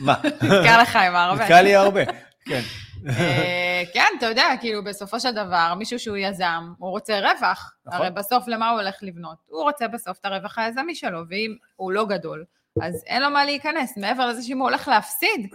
[0.00, 0.14] מה?
[0.24, 1.42] נתקע לך עם הרבה.
[1.42, 2.00] נתקע לי הרבה,
[2.44, 2.60] כן.
[3.08, 7.74] אה, כן, אתה יודע, כאילו, בסופו של דבר, מישהו שהוא יזם, הוא רוצה רווח.
[7.86, 8.00] נכון.
[8.00, 9.38] הרי בסוף, למה הוא הולך לבנות?
[9.46, 12.44] הוא רוצה בסוף את הרווח היזמי שלו, ואם הוא לא גדול,
[12.82, 13.96] אז אין לו מה להיכנס.
[13.96, 15.54] מעבר לזה שאם הוא הולך להפסיד,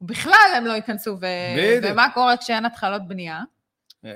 [0.00, 1.16] בכלל הם לא ייכנסו.
[1.20, 1.26] ו...
[1.56, 1.92] בדיוק.
[1.92, 3.40] ומה קורה כשאין התחלות בנייה?
[4.04, 4.10] אה,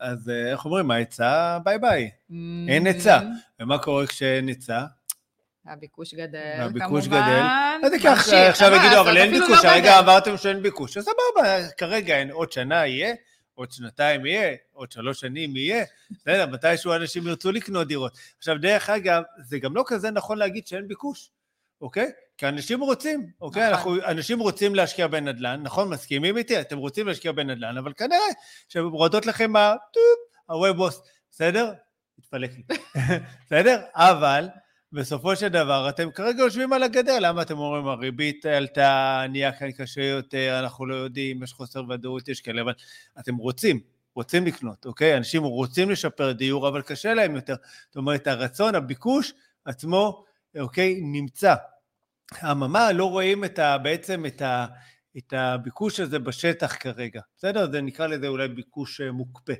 [0.00, 2.10] אז אה, איך אומרים, ההיצע, ביי ביי.
[2.68, 3.20] אין היצע.
[3.60, 4.84] ומה קורה כשאין היצע?
[5.66, 7.22] הביקוש גדל, והביקוש כמובן.
[7.22, 7.86] גדל.
[7.86, 9.98] אז ממשיך, עכשיו מה יגידו, אבל אין ביקוש, לא הרגע.
[9.98, 13.14] אמרתם שאין ביקוש, אז סבבה, כרגע אין, עוד שנה יהיה,
[13.54, 18.18] עוד שנתיים יהיה, עוד שלוש שנים יהיה, בסדר, מתישהו אנשים ירצו לקנות דירות.
[18.38, 21.30] עכשיו, דרך אגב, זה גם לא כזה נכון להגיד שאין ביקוש,
[21.80, 22.10] אוקיי?
[22.38, 23.72] כי אנשים רוצים, אוקיי?
[23.72, 23.92] נכון.
[23.98, 25.88] אנחנו, אנשים רוצים להשקיע בנדל"ן, נכון?
[25.88, 26.60] מסכימים איתי?
[26.60, 28.26] אתם רוצים להשקיע בנדל"ן, אבל כנראה
[28.68, 29.74] שמורדות לכם ה...
[30.46, 31.72] הווב בוס, בסדר?
[32.18, 32.76] התפלק לי.
[33.46, 33.82] בסדר?
[33.94, 34.48] אבל
[34.92, 39.72] בסופו של דבר אתם כרגע יושבים על הגדר, למה אתם אומרים הריבית עלתה, נהיה כאן
[39.72, 42.72] קשה יותר, אנחנו לא יודעים, יש חוסר ודאות, יש כאלה, אבל
[43.18, 43.80] אתם רוצים,
[44.14, 45.16] רוצים לקנות, אוקיי?
[45.16, 47.54] אנשים רוצים לשפר דיור, אבל קשה להם יותר.
[47.88, 49.32] זאת אומרת, הרצון, הביקוש
[49.64, 50.24] עצמו,
[50.58, 51.54] אוקיי, נמצא.
[52.42, 54.66] אממה, לא רואים את ה, בעצם את, ה,
[55.18, 57.70] את הביקוש הזה בשטח כרגע, בסדר?
[57.72, 59.54] זה נקרא לזה אולי ביקוש אה, מוקפא,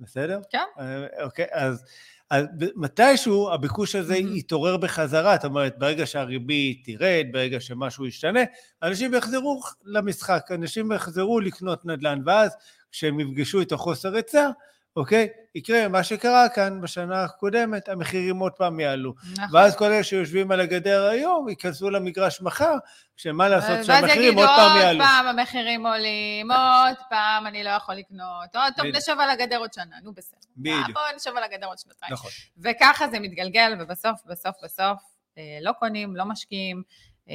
[0.00, 0.40] בסדר?
[0.50, 0.58] כן.
[0.78, 1.84] אה, אוקיי, אז,
[2.30, 4.36] אז מתישהו הביקוש הזה מהמם.
[4.36, 8.40] יתעורר בחזרה, זאת אומרת, ברגע שהריבית תרד, ברגע שמשהו ישתנה,
[8.82, 12.56] אנשים יחזרו למשחק, אנשים יחזרו לקנות נדל"ן, ואז
[12.92, 14.50] כשהם יפגשו את החוסר היצע,
[14.98, 15.28] אוקיי?
[15.54, 19.14] יקרה מה שקרה כאן בשנה הקודמת, המחירים עוד פעם יעלו.
[19.32, 19.56] נכון.
[19.56, 22.74] ואז כל אלה שיושבים על הגדר היום ייכנסו למגרש מחר,
[23.16, 25.04] כשמה לעשות ואז שהמחירים יגידו עוד פעם עוד יעלו.
[25.04, 28.96] פעם המחירים עולים, עוד פעם אני לא יכול לקנות, עוד טוב בדיוק.
[28.96, 30.38] נשב על הגדר עוד שנה, נו בסדר.
[30.56, 30.90] בדיוק.
[30.92, 32.12] בואו נשב על הגדר עוד שנתיים.
[32.12, 32.30] נכון.
[32.58, 34.98] וככה זה מתגלגל, ובסוף, בסוף, בסוף,
[35.38, 36.82] אה, לא קונים, לא משקיעים,
[37.28, 37.34] אה,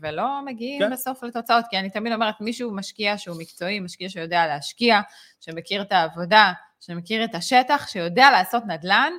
[0.00, 0.92] ולא מגיעים כן.
[0.92, 1.64] בסוף לתוצאות.
[1.70, 5.00] כי אני תמיד אומרת, מישהו משקיע שהוא מקצועי, משקיע שיודע להשקיע,
[5.40, 6.52] שמכיר את העבודה,
[6.86, 9.12] שמכיר את השטח, שיודע לעשות נדל"ן,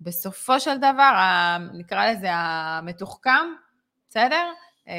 [0.00, 3.46] בסופו של דבר, ה- נקרא לזה המתוחכם,
[4.08, 4.52] בסדר?
[4.88, 4.94] אה,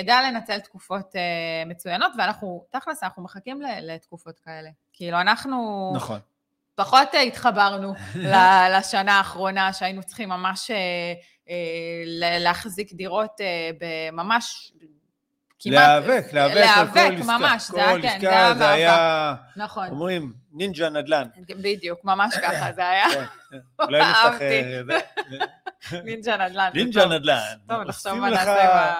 [0.00, 4.70] ידע לנצל תקופות אה, מצוינות, ואנחנו, תכלס, אנחנו מחכים לתקופות כאלה.
[4.92, 5.92] כאילו, אנחנו...
[5.96, 6.20] נכון.
[6.74, 7.94] פחות אה, התחברנו
[8.78, 10.70] לשנה האחרונה, שהיינו צריכים ממש
[12.40, 13.40] להחזיק דירות
[13.80, 14.72] בממש
[15.70, 15.78] כמעט...
[15.88, 17.38] להיאבק, להיאבק על כל להיאבק, עסקה.
[17.38, 18.74] ממש, זה היה, כן, זה היה זה מאבק.
[18.74, 21.28] היה, נכון, אומרים, נינג'ה נדל"ן.
[21.48, 23.04] בדיוק, ממש ככה זה היה.
[23.14, 23.58] כן, כן.
[23.84, 24.42] אולי נפתח...
[24.42, 26.00] אה, זה.
[26.04, 26.70] נינג'ה נדל"ן.
[26.74, 27.38] זה נינג'ה נדל"ן.
[27.68, 28.94] טוב, נחשוב מה נעשה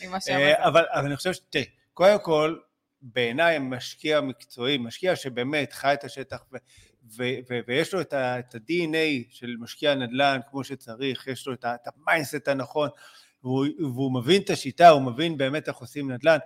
[0.00, 0.66] עם לא השם אה, הזה.
[0.68, 1.40] אבל אני חושב ש...
[1.50, 2.56] תראי, קודם כל,
[3.02, 6.44] בעיניי משקיע מקצועי, משקיע שבאמת חי את השטח
[7.16, 7.24] ו-
[7.66, 12.88] ויש לו את ה-DNA של משקיע נדל"ן כמו שצריך, יש לו את ה mindset הנכון,
[13.44, 16.38] והוא, והוא מבין את השיטה, הוא מבין באמת איך עושים נדל"ן.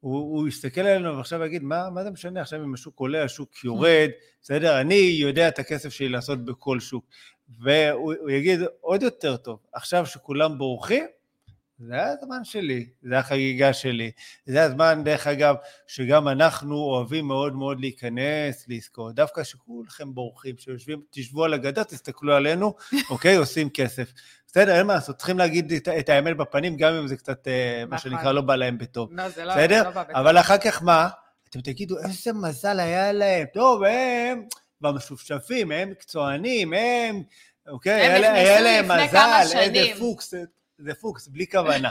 [0.00, 3.64] הוא, הוא יסתכל עלינו ועכשיו יגיד, מה, מה זה משנה עכשיו אם השוק עולה, השוק
[3.64, 4.08] יורד,
[4.42, 4.80] בסדר?
[4.80, 7.04] אני יודע את הכסף שלי לעשות בכל שוק.
[7.60, 11.04] והוא הוא יגיד עוד יותר טוב, עכשיו שכולם בורחים,
[11.78, 14.10] זה הזמן שלי, זה החגיגה שלי.
[14.46, 15.54] זה הזמן, דרך אגב,
[15.86, 19.14] שגם אנחנו אוהבים מאוד מאוד להיכנס לעסקאות.
[19.14, 22.74] דווקא שכולכם בורחים, שיושבים, תשבו על הגדר, תסתכלו עלינו,
[23.10, 23.36] אוקיי?
[23.36, 24.12] עושים כסף.
[24.46, 27.84] בסדר, אין מה לעשות, צריכים להגיד את, את האמת בפנים, גם אם זה קצת, אה,
[27.88, 28.10] מה נכון.
[28.10, 29.12] שנקרא, לא בא להם בטוב.
[29.12, 29.82] לא, זה לא בסדר?
[29.82, 30.16] לא בא בטוב.
[30.16, 31.08] אבל אחר כך מה?
[31.50, 33.46] אתם תגידו, איזה מזל היה להם.
[33.54, 34.42] טוב, הם
[34.80, 37.22] במשופשפים, הם מקצוענים, הם,
[37.68, 39.98] אוקיי, היה היה להם מזל, איזה.
[39.98, 40.34] פוקס,
[40.78, 41.88] זה פוקס, בלי כוונה.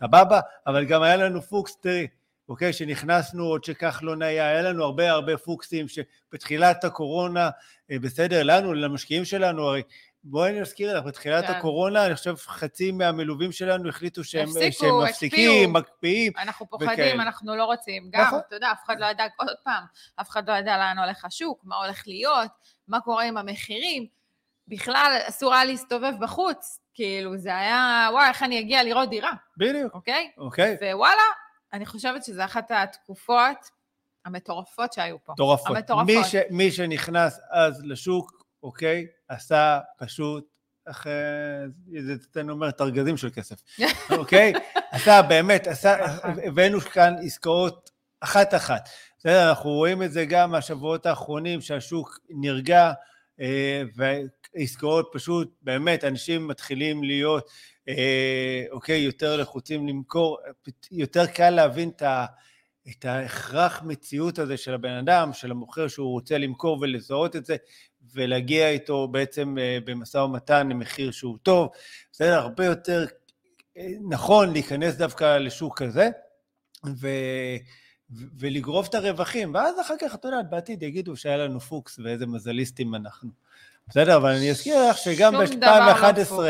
[0.00, 0.40] סבבה?
[0.66, 2.06] אבל גם היה לנו פוקס, תראי,
[2.48, 7.50] אוקיי, שנכנסנו עוד שכחלון היה, היה לנו הרבה הרבה פוקסים שבתחילת הקורונה,
[7.90, 9.82] אה, בסדר, לנו, למשקיעים שלנו, הרי
[10.24, 11.52] בואי נזכיר לך, בתחילת כן.
[11.52, 15.02] הקורונה, אני חושב חצי מהמלווים שלנו החליטו שהם, הפסיקו, שהם הקפיאו.
[15.02, 16.32] מפסיקים, מקפיאים.
[16.38, 17.22] אנחנו פוחדים, וכאלה.
[17.22, 18.08] אנחנו לא רוצים.
[18.10, 18.40] גם, נכון.
[18.48, 19.84] אתה יודע, אף אחד לא ידע, עוד פעם,
[20.20, 22.50] אף אחד לא ידע לאן הולך השוק, מה הולך להיות,
[22.88, 24.06] מה קורה עם המחירים.
[24.68, 26.80] בכלל, אסור היה להסתובב בחוץ.
[26.96, 30.30] כאילו, זה היה, וואי, איך אני אגיע לראות דירה, בדיוק, אוקיי?
[30.38, 30.76] אוקיי?
[30.92, 31.22] ווואלה,
[31.72, 33.70] אני חושבת שזו אחת התקופות
[34.24, 35.32] המטורפות שהיו פה.
[35.32, 35.76] מטורפות.
[35.76, 36.06] המטורפות.
[36.06, 40.44] מי, ש, מי שנכנס אז לשוק, אוקיי, עשה פשוט,
[40.88, 40.92] אה,
[42.00, 43.56] זה אצלנו אומר, תרגזים של כסף,
[44.18, 44.52] אוקיי?
[44.90, 46.36] עשה באמת, עשה, נכון.
[46.44, 48.88] הבאנו כאן עסקאות אחת-אחת.
[49.18, 52.92] בסדר, אנחנו רואים את זה גם מהשבועות האחרונים, שהשוק נרגע,
[53.96, 57.50] ועסקאות פשוט, באמת, אנשים מתחילים להיות,
[57.88, 60.38] אה, אוקיי, יותר לחוצים למכור,
[60.90, 62.26] יותר קל להבין את ה...
[62.90, 67.56] את ההכרח מציאות הזה של הבן אדם, של המוכר שהוא רוצה למכור ולזהות את זה,
[68.14, 71.68] ולהגיע איתו בעצם אה, במשא ומתן למחיר שהוא טוב.
[72.12, 73.06] בסדר, הרבה יותר
[73.76, 76.08] אה, נכון להיכנס דווקא לשוק כזה,
[77.00, 77.08] ו...
[78.10, 82.26] ו- ולגרוף את הרווחים, ואז אחר כך, אתה יודע, בעתיד יגידו שהיה לנו פוקס ואיזה
[82.26, 83.30] מזליסטים אנחנו.
[83.88, 86.42] בסדר, אבל אני אזכיר לך שגם שום דבר לא ב-2011, פוקס.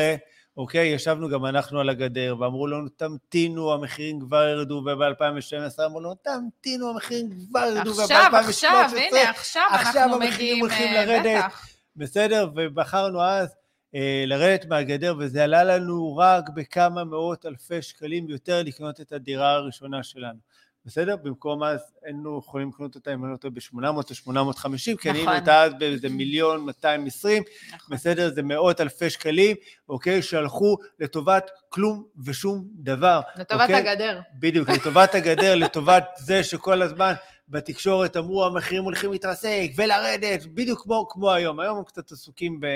[0.56, 6.14] אוקיי, ישבנו גם אנחנו על הגדר, ואמרו לנו, תמתינו, המחירים כבר ירדו, וב-2012 אמרו לנו,
[6.14, 11.04] תמתינו, המחירים כבר ירדו, עכשיו, וב-2013, עכשיו, הנה, עכשיו עכשיו אנחנו המחירים מגיעים, הולכים אה,
[11.04, 11.44] לרדת.
[11.44, 11.68] בטח.
[11.96, 12.50] בסדר?
[12.56, 13.54] ובחרנו אז
[13.94, 19.52] אה, לרדת מהגדר, וזה עלה לנו רק בכמה מאות אלפי שקלים יותר לקנות את הדירה
[19.52, 20.38] הראשונה שלנו.
[20.86, 21.16] בסדר?
[21.16, 25.22] במקום אז היינו יכולים לקנות אותה, אם אני לא טועה, ב-800 או 850, כי אני
[25.22, 25.36] נכון.
[25.36, 27.96] אותה אז באיזה מיליון 220, נכון.
[27.96, 28.34] בסדר?
[28.34, 29.56] זה מאות אלפי שקלים,
[29.88, 30.22] אוקיי?
[30.22, 33.20] שהלכו לטובת כלום ושום דבר.
[33.36, 33.76] לטובת אוקיי?
[33.76, 34.20] הגדר.
[34.38, 37.12] בדיוק, לטובת הגדר, לטובת זה שכל הזמן
[37.48, 41.60] בתקשורת אמרו המחירים הולכים להתרסק ולרדת, בדיוק כמו, כמו היום.
[41.60, 42.66] היום הם קצת עסוקים ב...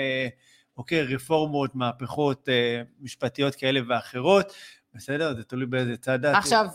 [0.77, 4.53] אוקיי, רפורמות, מהפכות אה, משפטיות כאלה ואחרות,
[4.93, 5.35] בסדר?
[5.35, 6.35] זה תלוי באיזה צד את.
[6.35, 6.65] עכשיו,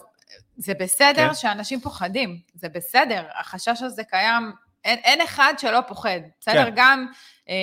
[0.57, 1.35] זה בסדר כן.
[1.35, 4.53] שאנשים פוחדים, זה בסדר, החשש הזה קיים,
[4.85, 6.65] אין, אין אחד שלא פוחד, בסדר?
[6.65, 6.73] כן.
[6.77, 7.07] גם
[7.49, 7.55] אה,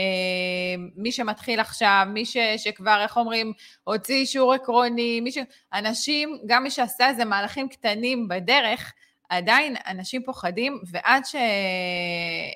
[0.96, 5.38] מי שמתחיל עכשיו, מי ש, שכבר, איך אומרים, הוציא אישור עקרוני, מי ש...
[5.74, 8.94] אנשים, גם מי שעשה איזה מהלכים קטנים בדרך,
[9.30, 11.36] עדיין אנשים פוחדים, ועד ש...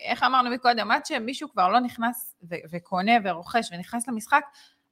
[0.01, 4.41] איך אמרנו מקודם, עד שמישהו כבר לא נכנס ו- וקונה ורוכש ונכנס למשחק,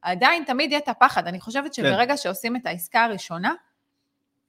[0.01, 1.28] עדיין תמיד יהיה את הפחד.
[1.28, 3.54] אני חושבת שברגע שעושים את העסקה הראשונה,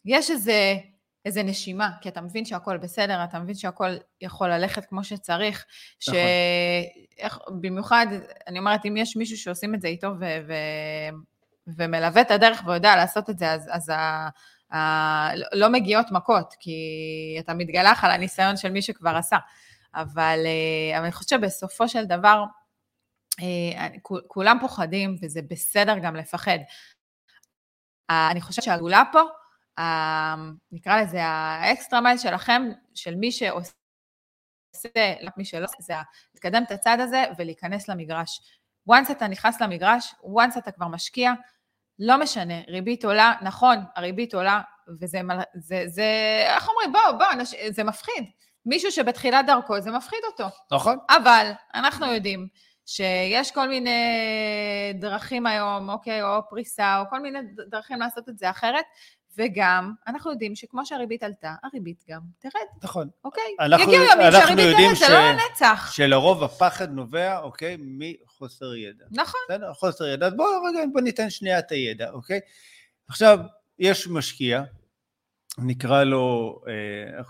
[0.07, 0.77] יש איזה,
[1.25, 3.91] איזה נשימה, כי אתה מבין שהכל בסדר, אתה מבין שהכל
[4.21, 5.65] יכול ללכת כמו שצריך.
[6.09, 6.15] נכון.
[7.19, 8.07] איך, במיוחד,
[8.47, 10.25] אני אומרת, אם יש מישהו שעושים את זה איתו ו...
[10.49, 10.53] ו...
[11.67, 14.29] ומלווה את הדרך ויודע לעשות את זה, אז, אז ה...
[14.75, 15.35] ה...
[15.53, 16.81] לא- מגיעות מכות, כי
[17.39, 19.37] אתה מתגלח על הניסיון של מי שכבר עשה.
[19.95, 22.45] אבל, אה, אבל אני חושבת שבסופו של דבר,
[23.41, 26.59] אה, כו- כולם פוחדים, וזה בסדר גם לפחד.
[28.11, 29.21] אה, אני חושבת שהגאולה פה,
[30.73, 32.63] נקרא לזה האקסטרה מייל שלכם,
[32.95, 33.73] של מי שעושה,
[35.23, 35.95] לא מי שלא, עושה, זה
[36.35, 38.41] לקדם את הצד הזה ולהיכנס למגרש.
[38.91, 41.33] once אתה נכנס למגרש, once אתה כבר משקיע,
[41.99, 44.61] לא משנה, ריבית עולה, נכון, הריבית עולה,
[45.01, 45.21] וזה,
[45.55, 46.05] זה, זה
[46.57, 48.25] איך אומרים, בוא, בוא, אנש, זה מפחיד.
[48.67, 50.45] מישהו שבתחילת דרכו, זה מפחיד אותו.
[50.73, 50.99] נכון.
[51.09, 52.49] אבל אנחנו יודעים
[52.87, 54.01] שיש כל מיני
[54.95, 58.85] דרכים היום, אוקיי, או פריסה, או כל מיני דרכים לעשות את זה אחרת,
[59.39, 63.09] וגם אנחנו יודעים שכמו שהריבית עלתה, הריבית גם תרד, נכון.
[63.25, 63.43] אוקיי?
[63.61, 65.93] אנחנו- יגיעו ימים שהריבית תרד, זה ש- לא לנצח.
[65.93, 69.05] שלרוב הפחד נובע, אוקיי, מחוסר ידע.
[69.11, 69.73] נכון, בסדר?
[69.73, 70.27] חוסר ידע.
[70.27, 72.41] אז בואו רגע, בוא ניתן שנייה את הידע, אוקיי?
[73.09, 73.39] עכשיו,
[73.79, 74.63] יש משקיע,
[75.59, 77.23] נקרא לו, אה?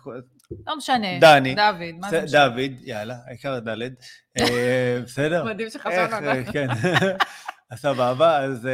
[0.66, 1.18] לא משנה.
[1.20, 1.54] דני.
[1.54, 2.48] דוד, מה זה זה- משנה?
[2.48, 3.92] דוד, יאללה, העיקר דלת.
[4.38, 5.44] אה, בסדר?
[5.44, 6.52] מדהים איך, שחשבנו על אה, זה.
[6.52, 6.66] כן.
[7.76, 8.68] סבבה, אז,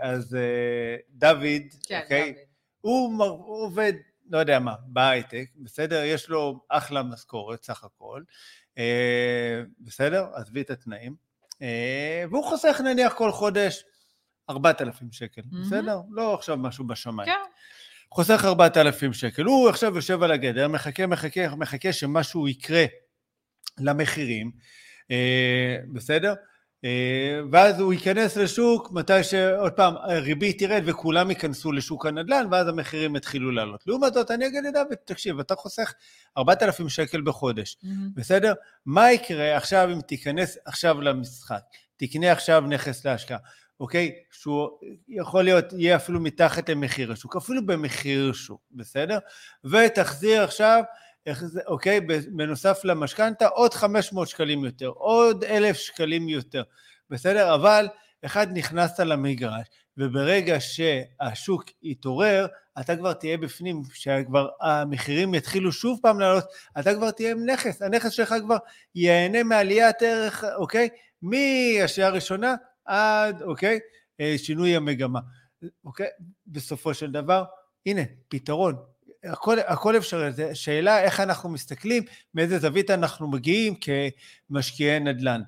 [0.00, 2.34] אז אה, דוד, כן, אוקיי?
[2.84, 3.92] הוא, עובד,
[4.30, 6.02] לא יודע מה, בהייטק, בסדר?
[6.04, 8.22] יש לו אחלה משכורת סך הכל,
[8.78, 10.26] אה, בסדר?
[10.34, 11.14] עזבי את התנאים.
[11.62, 13.84] אה, והוא חוסך נניח כל חודש
[14.50, 15.64] 4,000 שקל, מהמם.
[15.64, 16.00] בסדר?
[16.10, 17.28] לא עכשיו משהו בשמיים.
[17.28, 17.50] כן,
[18.10, 19.42] חוסך 4,000 שקל.
[19.42, 22.84] הוא עכשיו יושב על הגדר, מחכה, מחכה, מחכה שמשהו יקרה
[23.78, 24.50] למחירים,
[25.10, 26.34] אה, בסדר?
[26.84, 32.68] אה, ואז הוא ייכנס לשוק מתי שעוד פעם הריבית תרד וכולם ייכנסו לשוק הנדל"ן ואז
[32.68, 33.84] המחירים יתחילו לעלות.
[33.86, 35.94] לעומת זאת אני אגיד לדוד, תקשיב, אתה חוסך
[36.38, 38.10] 4,000 שקל בחודש, מהמם.
[38.14, 38.54] בסדר?
[38.86, 41.62] מה יקרה עכשיו אם תיכנס עכשיו למשחק,
[41.96, 43.38] תקנה עכשיו נכס להשקעה,
[43.80, 44.12] אוקיי?
[44.30, 44.68] שהוא
[45.08, 49.18] יכול להיות, יהיה אפילו מתחת למחיר השוק, אפילו במחיר שוק, בסדר?
[49.64, 50.82] ותחזיר עכשיו,
[51.66, 52.00] אוקיי?
[52.32, 56.62] בנוסף למשכנתה עוד 500 שקלים יותר, עוד 1,000 שקלים יותר,
[57.10, 57.54] בסדר?
[57.54, 57.88] אבל
[58.24, 59.66] אחד, נכנסת למגרש,
[59.98, 62.46] וברגע שהשוק יתעורר,
[62.80, 66.44] אתה כבר תהיה בפנים, שכבר המחירים יתחילו שוב פעם לעלות,
[66.78, 68.56] אתה כבר תהיה עם נכס, הנכס שלך כבר
[68.94, 70.88] ייהנה מעליית ערך, אוקיי?
[71.22, 73.78] מהשעה הראשונה עד, אוקיי?
[74.20, 75.20] אה, שינוי המגמה.
[75.84, 76.08] אוקיי?
[76.46, 77.44] בסופו של דבר,
[77.86, 78.93] הנה, פתרון.
[79.24, 82.02] הכל, הכל אפשרי, שאלה איך אנחנו מסתכלים,
[82.34, 83.74] מאיזה זווית אנחנו מגיעים
[84.50, 85.40] כמשקיעי נדל"ן.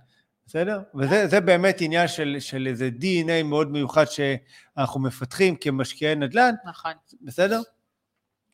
[0.46, 0.82] בסדר?
[0.94, 6.54] וזה באמת עניין של, של איזה DNA מאוד מיוחד שאנחנו מפתחים כמשקיעי נדל"ן.
[6.64, 6.92] נכון.
[7.22, 7.60] בסדר?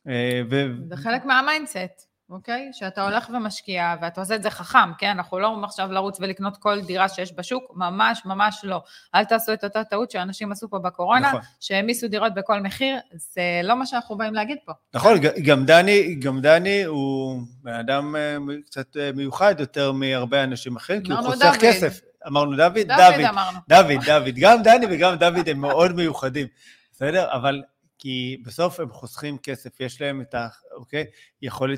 [0.08, 0.66] אה, ו...
[0.88, 2.11] זה חלק מה mindset.
[2.32, 2.68] אוקיי?
[2.72, 5.08] שאתה הולך ומשקיע, ואתה עושה את זה חכם, כן?
[5.08, 8.82] אנחנו לא אומרים עכשיו לרוץ ולקנות כל דירה שיש בשוק, ממש ממש לא.
[9.14, 11.40] אל תעשו את אותה טעות שאנשים עשו פה בקורונה, נכון.
[11.60, 14.72] שהעמיסו דירות בכל מחיר, זה לא מה שאנחנו באים להגיד פה.
[14.94, 20.76] נכון, גם דני, גם דני הוא בן אדם אה, קצת אה, מיוחד יותר מהרבה אנשים
[20.76, 21.56] אחרים, כי הוא חוסך דוד.
[21.60, 22.00] כסף.
[22.26, 22.78] אמרנו דוד?
[22.78, 23.86] דוד, דוד.
[23.86, 24.34] דוד, דוד.
[24.34, 26.46] גם דני וגם דוד הם מאוד מיוחדים,
[26.92, 27.32] בסדר?
[27.32, 27.62] אבל
[28.02, 30.48] כי בסוף הם חוסכים כסף, יש להם את ה...
[30.72, 31.04] אוקיי?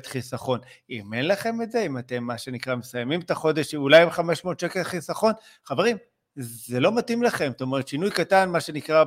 [0.05, 0.59] חיסכון.
[0.89, 4.59] אם אין לכם את זה, אם אתם, מה שנקרא, מסיימים את החודש, אולי עם 500
[4.59, 5.33] שקל חיסכון,
[5.65, 5.97] חברים,
[6.35, 7.51] זה לא מתאים לכם.
[7.51, 9.03] זאת אומרת, שינוי קטן, מה שנקרא,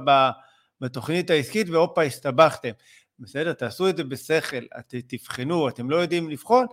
[0.81, 2.71] בתוכנית העסקית, והופה, הסתבכתם.
[3.19, 3.53] בסדר?
[3.53, 6.67] תעשו את זה בשכל, את, תבחנו, אתם לא יודעים לבחון,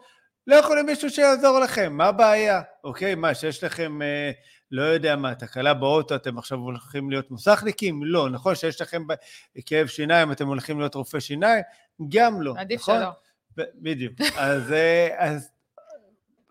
[0.48, 2.62] לא יכולים מישהו שיעזור לכם, מה הבעיה?
[2.84, 4.02] אוקיי, מה, שיש לכם...
[4.02, 4.32] אה,
[4.72, 8.04] לא יודע מה, תקלה באוטו, אתם עכשיו הולכים להיות מוסכניקים?
[8.04, 8.30] לא.
[8.30, 9.04] נכון שיש לכם
[9.66, 11.64] כאב שיניים, אתם הולכים להיות רופא שיניים?
[12.10, 12.54] גם לא.
[12.58, 13.00] עדיף נכון?
[13.00, 13.10] שלא.
[13.76, 14.14] בדיוק.
[14.38, 15.52] אז, אה, אז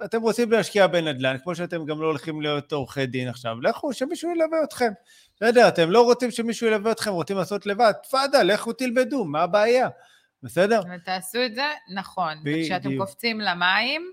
[0.05, 4.31] אתם רוצים להשקיע בנדל"ן, כמו שאתם גם לא הולכים להיות עורכי דין עכשיו, לכו, שמישהו
[4.31, 4.93] ילווה אתכם.
[5.37, 9.89] בסדר, אתם לא רוצים שמישהו ילווה אתכם, רוצים לעשות לבד, תפאדה, לכו תלמדו, מה הבעיה?
[10.43, 10.81] בסדר?
[10.95, 12.39] ותעשו את זה נכון.
[12.45, 14.13] וכשאתם קופצים למים,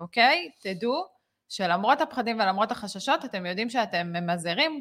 [0.00, 0.50] אוקיי?
[0.62, 1.06] תדעו
[1.52, 4.80] שלמרות הפחדים ולמרות החששות, אתם יודעים שאתם ממזערים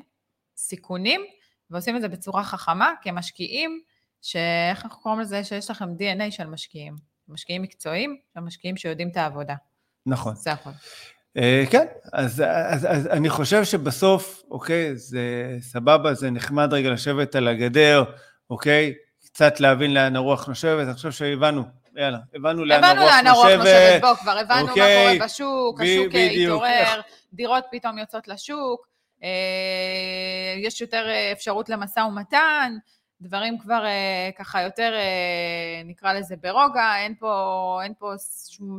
[0.58, 1.22] סיכונים
[1.70, 3.80] ועושים את זה בצורה חכמה כמשקיעים,
[4.22, 5.44] שאיך אנחנו קוראים לזה?
[5.44, 6.96] שיש לכם DNA של משקיעים.
[7.28, 9.56] משקיעים מקצועיים, משקיעים שיודעים את העבודה.
[10.06, 10.36] נכון.
[10.36, 10.74] זה הכול.
[11.38, 17.36] Uh, כן, אז, אז, אז אני חושב שבסוף, אוקיי, זה סבבה, זה נחמד רגע לשבת
[17.36, 18.04] על הגדר,
[18.50, 18.94] אוקיי,
[19.26, 21.64] קצת להבין לאן הרוח נושבת, אני חושב שהבנו
[21.96, 23.14] יאללה, הבנו לאן הרוח נושבת.
[23.14, 27.02] הבנו לאן הרוח נושבת, בוא, כבר הבנו אוקיי, מה קורה בשוק, השוק אה, התעורר,
[27.34, 28.88] דירות פתאום יוצאות לשוק,
[29.24, 29.30] אה,
[30.58, 32.74] יש יותר אה, אפשרות למשא ומתן,
[33.22, 33.84] דברים כבר
[34.38, 34.94] ככה יותר,
[35.86, 38.14] נקרא לזה ברוגע, אין פה, אין פה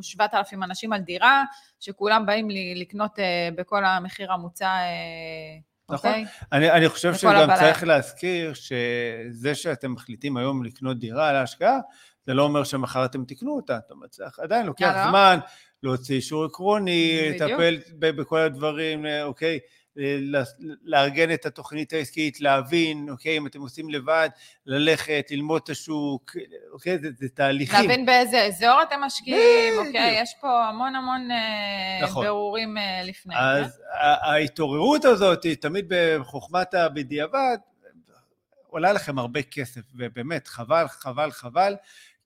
[0.02, 1.44] 7,000 אנשים על דירה,
[1.80, 3.18] שכולם באים לקנות
[3.54, 4.70] בכל המחיר המוצע.
[5.90, 6.10] נכון.
[6.10, 6.12] Okay.
[6.12, 6.24] אוקיי?
[6.52, 7.58] אני, אני חושב שגם הבעיה.
[7.60, 11.78] צריך להזכיר שזה שאתם מחליטים היום לקנות דירה להשקעה,
[12.26, 15.08] זה לא אומר שמחר אתם תקנו אותה, אומרת, זה עדיין לוקח לא.
[15.10, 15.38] זמן
[15.82, 19.58] להוציא אישור עקרוני, לטפל בכל הדברים, אוקיי?
[20.84, 24.28] לארגן את התוכנית העסקית, להבין, אוקיי, אם אתם עושים לבד,
[24.66, 26.36] ללכת, ללמוד את השוק,
[26.72, 27.80] אוקיי, זה, זה תהליכים.
[27.80, 32.26] להבין באיזה אזור אתם משקיעים, אוקיי, יש פה המון המון אה, נכון.
[32.26, 33.34] ברורים אה, לפני.
[33.38, 33.82] אז כן?
[34.00, 37.56] ההתעוררות הזאת, תמיד בחוכמת הבדיעבד,
[38.66, 41.74] עולה לכם הרבה כסף, ובאמת, חבל, חבל, חבל,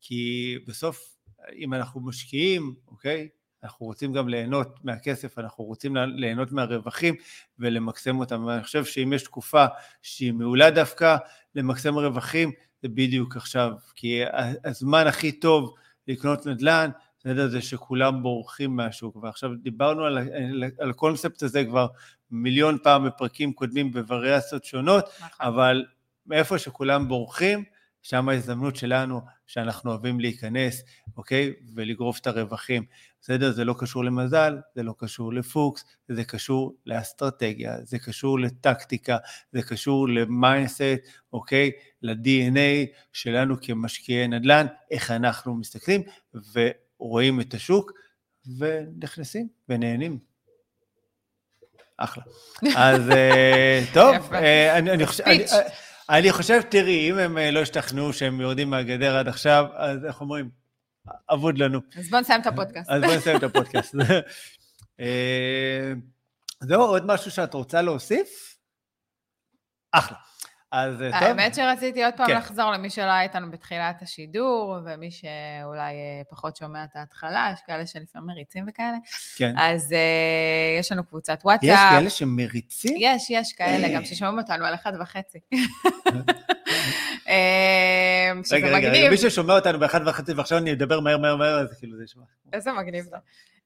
[0.08, 1.16] כי בסוף,
[1.56, 3.28] אם אנחנו משקיעים, אוקיי?
[3.62, 7.14] אנחנו רוצים גם ליהנות מהכסף, אנחנו רוצים ליהנות מהרווחים
[7.58, 8.44] ולמקסם אותם.
[8.44, 9.66] ואני חושב שאם יש תקופה
[10.02, 11.16] שהיא מעולה דווקא
[11.54, 13.72] למקסם רווחים, זה בדיוק עכשיו.
[13.94, 14.20] כי
[14.64, 15.74] הזמן הכי טוב
[16.08, 19.16] לקנות נדל"ן, בסדר, זה שכולם בורחים מהשוק.
[19.16, 20.18] ועכשיו דיברנו על,
[20.78, 21.86] על הקונספט הזה כבר
[22.30, 25.46] מיליון פעם בפרקים קודמים בווריאציות שונות, נכון.
[25.46, 25.84] אבל
[26.26, 27.64] מאיפה שכולם בורחים,
[28.08, 30.82] שם ההזדמנות שלנו, שאנחנו אוהבים להיכנס,
[31.16, 31.52] אוקיי?
[31.74, 32.84] ולגרוף את הרווחים.
[33.20, 33.52] בסדר?
[33.52, 39.16] זה לא קשור למזל, זה לא קשור לפוקס, זה קשור לאסטרטגיה, זה קשור לטקטיקה,
[39.52, 40.82] זה קשור ל mindset,
[41.32, 41.70] אוקיי?
[42.02, 46.02] ל-DNA שלנו כמשקיעי נדל"ן, איך אנחנו מסתכלים
[46.54, 47.92] ורואים את השוק
[48.58, 50.18] ונכנסים ונהנים.
[51.96, 52.22] אחלה.
[52.76, 55.24] אז אה, טוב, אה, אני חושב...
[56.10, 60.20] אני חושב, תראי, אם הם אה, לא השתכנעו שהם יורדים מהגדר עד עכשיו, אז איך
[60.20, 60.50] אומרים?
[61.32, 61.80] אבוד לנו.
[61.96, 62.90] אז בואו נסיים את הפודקאסט.
[62.90, 63.94] אז בואו נסיים את הפודקאסט.
[65.00, 65.92] אה,
[66.60, 68.58] זהו, עוד משהו שאת רוצה להוסיף?
[69.92, 70.16] אחלה.
[70.76, 71.28] אז אה, טוב.
[71.28, 72.36] האמת שרציתי עוד פעם כן.
[72.36, 77.61] לחזור למי שלא היה איתנו בתחילת השידור, ומי שאולי אה, פחות שומע את ההתחלה, יש
[77.66, 78.96] כאלה שלפעמים מריצים וכאלה.
[79.36, 79.55] כן.
[79.59, 81.68] אז uh, יש לנו קבוצת וואטסאפ.
[81.68, 82.96] יש כאלה שמריצים?
[83.01, 85.38] יש, יש כאלה, גם ששומעים אותנו על אחד וחצי.
[88.53, 91.96] רגע, רגע, מי ששומע אותנו באחד וחצי, ועכשיו אני אדבר מהר, מהר, מהר, אז כאילו
[91.96, 92.22] זה ישמע.
[92.53, 93.16] איזה מגניב זה.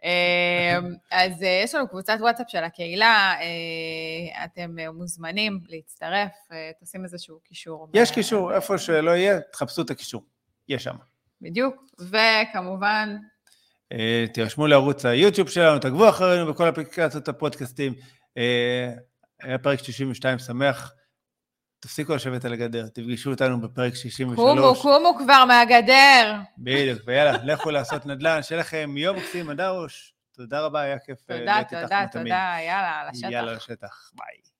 [0.05, 6.31] אמ, אז אה, יש לנו קבוצת וואטסאפ של הקהילה, אה, אתם אה, מוזמנים להצטרף,
[6.83, 7.89] תשים איזשהו קישור.
[7.95, 10.23] יש קישור, איפה שלא יהיה, תחפשו את הקישור.
[10.69, 10.97] יש שם.
[11.43, 13.17] בדיוק, וכמובן,
[14.33, 17.95] תירשמו לערוץ היוטיוב שלנו, תעקבו אחרינו בכל אפליקציות הפודקאסטים.
[19.43, 20.95] היה פרק 62 שמח.
[21.81, 24.37] תפסיקו לשבת על הגדר, תפגשו אותנו בפרק 63.
[24.37, 26.35] קומו, קומו כבר מהגדר.
[26.59, 30.15] בדיוק, ויאללה, לכו לעשות נדל"ן, שיהיה לכם יום מקסים, אדרוש.
[30.33, 32.25] תודה רבה, היה כיף אה, תודה, להיות איתך תודה, תמיד.
[32.25, 33.31] תודה, יאללה, לשטח.
[33.31, 34.60] יאללה, לשטח, ביי.